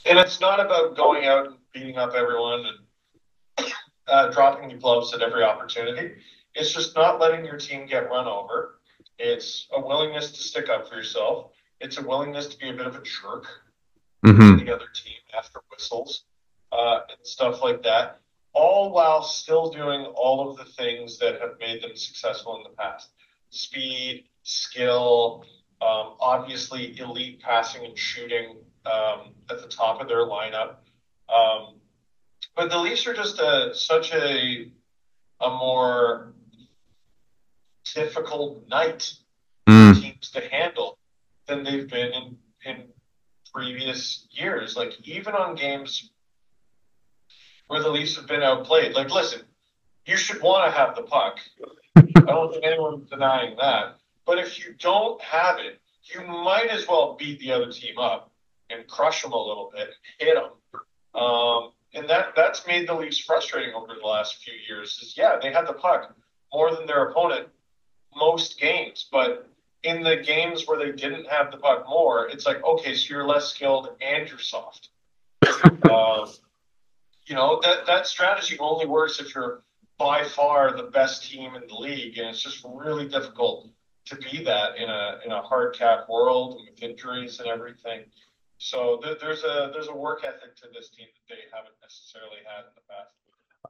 And 0.05 0.17
it's 0.19 0.39
not 0.39 0.59
about 0.59 0.97
going 0.97 1.25
out 1.25 1.47
and 1.47 1.55
beating 1.73 1.97
up 1.97 2.13
everyone 2.13 2.65
and 2.65 3.67
uh, 4.07 4.31
dropping 4.31 4.69
the 4.69 4.75
gloves 4.75 5.13
at 5.13 5.21
every 5.21 5.43
opportunity. 5.43 6.15
It's 6.55 6.73
just 6.73 6.95
not 6.95 7.19
letting 7.19 7.45
your 7.45 7.57
team 7.57 7.85
get 7.85 8.09
run 8.09 8.27
over. 8.27 8.79
It's 9.19 9.67
a 9.73 9.79
willingness 9.79 10.31
to 10.31 10.39
stick 10.39 10.69
up 10.69 10.89
for 10.89 10.95
yourself. 10.95 11.51
It's 11.79 11.97
a 11.97 12.01
willingness 12.05 12.47
to 12.47 12.57
be 12.57 12.69
a 12.69 12.73
bit 12.73 12.87
of 12.87 12.95
a 12.95 13.01
jerk 13.01 13.47
Mm-hmm. 14.25 14.59
to 14.59 14.65
the 14.65 14.71
other 14.71 14.85
team 14.93 15.17
after 15.35 15.61
whistles 15.71 16.25
uh, 16.71 16.99
and 17.09 17.17
stuff 17.25 17.63
like 17.63 17.81
that, 17.81 18.19
all 18.53 18.91
while 18.93 19.23
still 19.23 19.71
doing 19.71 20.05
all 20.15 20.47
of 20.47 20.57
the 20.57 20.65
things 20.65 21.17
that 21.17 21.41
have 21.41 21.53
made 21.59 21.81
them 21.81 21.95
successful 21.95 22.55
in 22.57 22.61
the 22.61 22.69
past 22.77 23.09
speed, 23.49 24.25
skill, 24.43 25.43
um, 25.81 26.13
obviously 26.19 26.95
elite 26.99 27.41
passing 27.41 27.83
and 27.83 27.97
shooting 27.97 28.57
um, 28.86 29.34
at 29.50 29.62
the 29.62 29.67
top 29.67 30.02
of 30.02 30.08
their 30.08 30.26
lineup. 30.26 30.76
Um, 31.34 31.76
but 32.56 32.70
the 32.70 32.78
Leafs 32.78 33.06
are 33.08 33.13
just 33.13 33.39
a, 33.39 33.74
such 33.74 34.13
a, 34.13 34.72
a 35.39 35.50
more 35.50 36.34
difficult 37.94 38.67
night 38.67 39.13
Mm. 39.70 40.02
teams 40.02 40.32
to 40.32 40.41
handle 40.50 40.98
than 41.46 41.63
they've 41.63 41.88
been 41.88 42.12
in, 42.13 42.38
in 42.65 42.84
previous 43.54 44.26
years. 44.32 44.76
Like 44.76 45.00
even 45.08 45.36
on 45.36 45.56
games 45.56 46.10
where 47.67 47.82
the 47.82 47.89
Leafs 47.89 48.15
have 48.15 48.28
been 48.28 48.41
outplayed. 48.41 48.96
Like, 48.96 49.12
listen, 49.12 49.41
you 50.06 50.17
should 50.17 50.41
want 50.41 50.65
to 50.65 50.78
have 50.78 50.96
the 50.96 51.04
puck. 51.04 51.38
I 51.96 52.02
don't 52.26 52.52
think 52.52 52.65
anyone's 52.65 53.10
denying 53.10 53.56
that. 53.62 53.98
But 54.26 54.39
if 54.39 54.60
you 54.60 54.74
don't 54.78 55.22
have 55.22 55.60
it, 55.60 55.80
you 56.13 56.26
might 56.26 56.67
as 56.70 56.88
well 56.88 57.15
beat 57.17 57.39
the 57.39 57.52
other 57.52 57.72
team 57.72 57.98
up 58.00 58.31
and 58.71 58.88
crush 58.88 59.21
them 59.21 59.31
a 59.31 59.38
little 59.38 59.71
bit, 59.73 59.89
hit 60.19 60.36
them. 60.36 61.21
Um, 61.21 61.71
and 61.93 62.10
that 62.10 62.34
that's 62.36 62.65
made 62.65 62.88
the 62.88 62.93
Leafs 62.93 63.19
frustrating 63.19 63.73
over 63.73 63.88
the 63.99 64.07
last 64.07 64.43
few 64.43 64.53
years. 64.67 64.99
Is 65.01 65.15
yeah, 65.17 65.38
they 65.41 65.51
had 65.51 65.67
the 65.67 65.73
puck 65.73 66.15
more 66.53 66.73
than 66.75 66.86
their 66.86 67.10
opponent 67.10 67.47
most 68.15 68.60
games, 68.60 69.07
but 69.12 69.47
in 69.84 70.03
the 70.03 70.17
games 70.17 70.67
where 70.67 70.77
they 70.77 70.91
didn't 70.91 71.27
have 71.27 71.51
the 71.51 71.57
puck 71.57 71.86
more, 71.88 72.27
it's 72.29 72.45
like 72.45 72.63
okay, 72.63 72.95
so 72.95 73.13
you're 73.13 73.27
less 73.27 73.47
skilled 73.47 73.89
and 74.01 74.29
you're 74.29 74.39
soft. 74.39 74.89
um, 75.89 76.29
you 77.25 77.36
know 77.36 77.60
that 77.63 77.86
that 77.88 78.07
strategy 78.07 78.57
only 78.60 78.86
works 78.86 79.19
if 79.19 79.36
you're 79.36 79.63
by 79.97 80.23
far 80.23 80.75
the 80.75 80.84
best 80.84 81.29
team 81.29 81.55
in 81.55 81.67
the 81.67 81.75
league, 81.75 82.17
and 82.17 82.29
it's 82.29 82.41
just 82.41 82.65
really 82.65 83.07
difficult 83.07 83.67
to 84.05 84.15
be 84.15 84.43
that 84.43 84.77
in 84.77 84.89
a 84.89 85.19
in 85.25 85.31
a 85.31 85.41
hard 85.41 85.75
cap 85.75 86.07
world 86.10 86.60
with 86.60 86.81
injuries 86.81 87.39
and 87.39 87.47
everything. 87.47 88.01
So 88.62 89.00
th- 89.04 89.17
there's 89.19 89.43
a 89.43 89.71
there's 89.74 89.88
a 89.88 89.95
work 89.95 90.24
ethic 90.24 90.56
to 90.58 90.67
this 90.71 90.89
team 90.89 91.08
that 91.15 91.36
they 91.36 91.41
haven't 91.52 91.74
necessarily 91.82 92.38
had 92.45 92.65
in 92.65 92.71
the 92.76 92.82
past. 92.88 93.10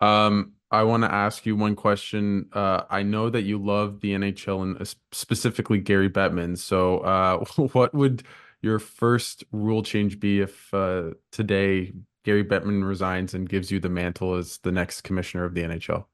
Um, 0.01 0.51
I 0.69 0.83
want 0.83 1.03
to 1.03 1.11
ask 1.11 1.45
you 1.45 1.55
one 1.55 1.77
question. 1.77 2.49
Uh, 2.51 2.81
I 2.89 3.01
know 3.01 3.29
that 3.29 3.43
you 3.43 3.57
love 3.57 4.01
the 4.01 4.11
NHL 4.11 4.63
and 4.63 4.81
uh, 4.81 4.85
specifically 5.13 5.77
Gary 5.77 6.09
Bettman. 6.09 6.57
So, 6.57 6.99
uh, 6.99 7.37
what 7.71 7.93
would 7.93 8.23
your 8.61 8.79
first 8.79 9.45
rule 9.53 9.81
change 9.81 10.19
be 10.19 10.41
if 10.41 10.73
uh, 10.73 11.11
today 11.31 11.93
Gary 12.25 12.43
Bettman 12.43 12.85
resigns 12.85 13.33
and 13.33 13.47
gives 13.47 13.71
you 13.71 13.79
the 13.79 13.89
mantle 13.89 14.35
as 14.35 14.57
the 14.57 14.73
next 14.73 15.01
commissioner 15.01 15.45
of 15.45 15.53
the 15.53 15.61
NHL? 15.61 16.05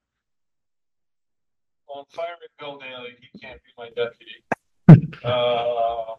Well, 1.90 2.00
I'm 2.00 2.06
firing 2.12 2.38
Bill 2.60 2.78
Daly. 2.78 3.16
He 3.34 3.40
can't 3.40 3.60
be 3.64 3.72
my 3.76 3.90
deputy. 3.90 5.18
uh, 5.24 6.14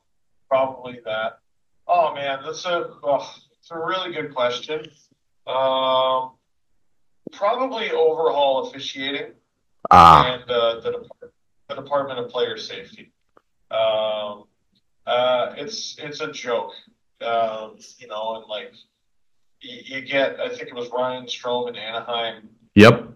probably 0.49 0.99
that. 1.05 1.39
Oh 1.89 2.15
man, 2.15 2.41
that's 2.45 2.65
a 2.67 2.91
oh, 3.03 3.35
it's 3.59 3.71
a 3.71 3.79
really 3.79 4.13
good 4.13 4.35
question. 4.35 4.87
Um, 5.47 6.33
probably 7.33 7.91
overhaul 7.91 8.69
officiating 8.69 9.33
Ah, 9.91 10.35
and 10.35 10.51
uh, 10.51 10.81
the, 10.81 10.91
Depart- 10.91 11.33
the 11.69 11.75
Department 11.75 12.19
of 12.19 12.31
Player 12.31 12.59
Safety. 12.59 13.11
Um, 13.71 14.45
uh, 15.07 15.55
it's 15.57 15.97
it's 15.99 16.21
a 16.21 16.31
joke, 16.31 16.73
um, 17.23 17.77
you 17.99 18.07
know, 18.09 18.37
and 18.37 18.45
like 18.49 18.73
you, 19.61 19.81
you 19.85 20.01
get, 20.03 20.39
I 20.41 20.49
think 20.49 20.69
it 20.69 20.75
was 20.75 20.91
Ryan 20.91 21.25
Strome 21.25 21.69
in 21.71 21.77
Anaheim 21.77 22.51
yep. 22.75 23.09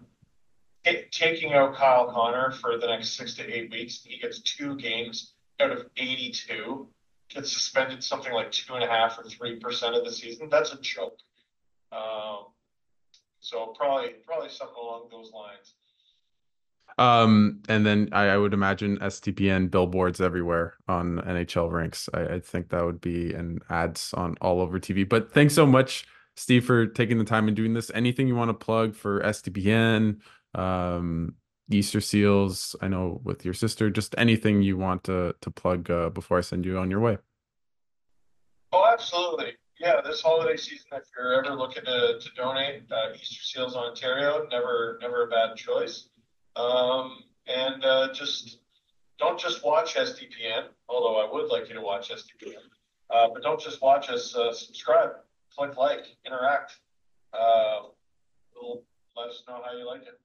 ta- 0.83 0.91
taking 1.11 1.53
out 1.53 1.75
Kyle 1.75 2.11
Connor 2.11 2.51
for 2.51 2.77
the 2.79 2.87
next 2.87 3.13
six 3.15 3.35
to 3.35 3.47
eight 3.47 3.71
weeks. 3.71 4.03
He 4.03 4.17
gets 4.17 4.39
two 4.39 4.75
games 4.75 5.33
out 5.59 5.71
of 5.71 5.85
82, 5.97 6.87
gets 7.33 7.51
suspended 7.51 8.03
something 8.03 8.33
like 8.33 8.51
two 8.51 8.73
and 8.73 8.83
a 8.83 8.87
half 8.87 9.17
or 9.19 9.23
three 9.23 9.57
percent 9.57 9.95
of 9.95 10.03
the 10.05 10.11
season. 10.11 10.49
That's 10.49 10.73
a 10.73 10.79
joke. 10.81 11.17
Um, 11.91 12.45
so 13.39 13.73
probably 13.77 14.09
probably 14.25 14.49
something 14.49 14.75
along 14.79 15.07
those 15.11 15.31
lines. 15.31 15.75
Um, 16.97 17.61
and 17.69 17.85
then 17.85 18.09
I, 18.11 18.25
I 18.25 18.37
would 18.37 18.53
imagine 18.53 18.97
SDPN 18.99 19.71
billboards 19.71 20.21
everywhere 20.21 20.75
on 20.87 21.17
NHL 21.21 21.71
rinks. 21.71 22.07
I, 22.13 22.35
I 22.35 22.39
think 22.39 22.69
that 22.69 22.85
would 22.85 23.01
be 23.01 23.33
and 23.33 23.61
ads 23.69 24.13
on 24.13 24.35
all 24.41 24.61
over 24.61 24.79
TV. 24.79 25.07
But 25.07 25.31
thanks 25.31 25.55
so 25.55 25.65
much, 25.65 26.05
Steve, 26.35 26.65
for 26.65 26.85
taking 26.85 27.17
the 27.17 27.23
time 27.23 27.47
and 27.47 27.57
doing 27.57 27.73
this. 27.73 27.91
Anything 27.93 28.27
you 28.27 28.35
want 28.35 28.49
to 28.49 28.53
plug 28.53 28.95
for 28.95 29.21
SDPN? 29.21 30.19
Um, 30.53 31.35
Easter 31.73 32.01
seals. 32.01 32.75
I 32.81 32.87
know 32.87 33.21
with 33.23 33.43
your 33.45 33.53
sister, 33.53 33.89
just 33.89 34.15
anything 34.17 34.61
you 34.61 34.77
want 34.77 35.03
to 35.05 35.35
to 35.41 35.51
plug 35.51 35.89
uh, 35.89 36.09
before 36.09 36.37
I 36.37 36.41
send 36.41 36.65
you 36.65 36.77
on 36.77 36.89
your 36.91 36.99
way. 36.99 37.17
Oh, 38.71 38.89
absolutely. 38.91 39.53
Yeah, 39.79 40.01
this 40.03 40.21
holiday 40.21 40.55
season, 40.55 40.87
if 40.93 41.03
you're 41.17 41.33
ever 41.33 41.55
looking 41.55 41.83
to, 41.83 42.19
to 42.19 42.29
donate, 42.35 42.83
uh, 42.91 43.13
Easter 43.13 43.43
Seals 43.43 43.75
Ontario, 43.75 44.47
never 44.49 44.97
never 45.01 45.23
a 45.23 45.27
bad 45.27 45.55
choice. 45.55 46.09
Um, 46.55 47.23
and 47.47 47.83
uh, 47.83 48.13
just 48.13 48.59
don't 49.19 49.39
just 49.39 49.63
watch 49.63 49.95
SDPN, 49.95 50.65
although 50.87 51.19
I 51.19 51.31
would 51.31 51.49
like 51.49 51.67
you 51.69 51.75
to 51.75 51.81
watch 51.81 52.09
SDPN. 52.09 52.55
Uh, 53.09 53.27
but 53.33 53.43
don't 53.43 53.59
just 53.59 53.81
watch 53.81 54.09
us. 54.09 54.35
Uh, 54.35 54.53
subscribe, 54.53 55.11
click 55.55 55.75
like, 55.77 56.05
interact. 56.25 56.77
Uh, 57.33 57.87
let 59.15 59.29
us 59.29 59.43
know 59.47 59.61
how 59.63 59.77
you 59.77 59.85
like 59.85 60.01
it. 60.01 60.19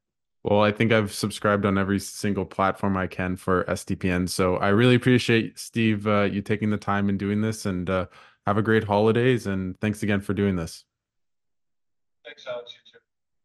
Well, 0.45 0.63
I 0.63 0.73
think 0.73 0.93
I've 0.93 1.13
subscribed 1.13 1.67
on 1.67 1.77
every 1.77 1.99
single 1.99 2.45
platform 2.45 2.97
I 2.97 3.07
can 3.07 3.37
for 3.37 3.65
SDPN. 3.65 4.29
So 4.29 4.57
I 4.57 4.69
really 4.69 4.95
appreciate 4.95 5.59
Steve 5.59 6.07
uh, 6.07 6.23
you 6.23 6.43
taking 6.43 6.71
the 6.71 6.77
time 6.77 7.09
and 7.09 7.19
doing 7.19 7.41
this, 7.41 7.67
and 7.67 7.91
uh, 7.91 8.07
have 8.47 8.57
a 8.57 8.63
great 8.63 8.85
holidays. 8.85 9.47
And 9.47 9.79
thanks 9.81 10.03
again 10.03 10.21
for 10.21 10.35
doing 10.35 10.57
this. 10.57 10.85
Thanks, 12.25 12.47
Alex. 12.47 12.75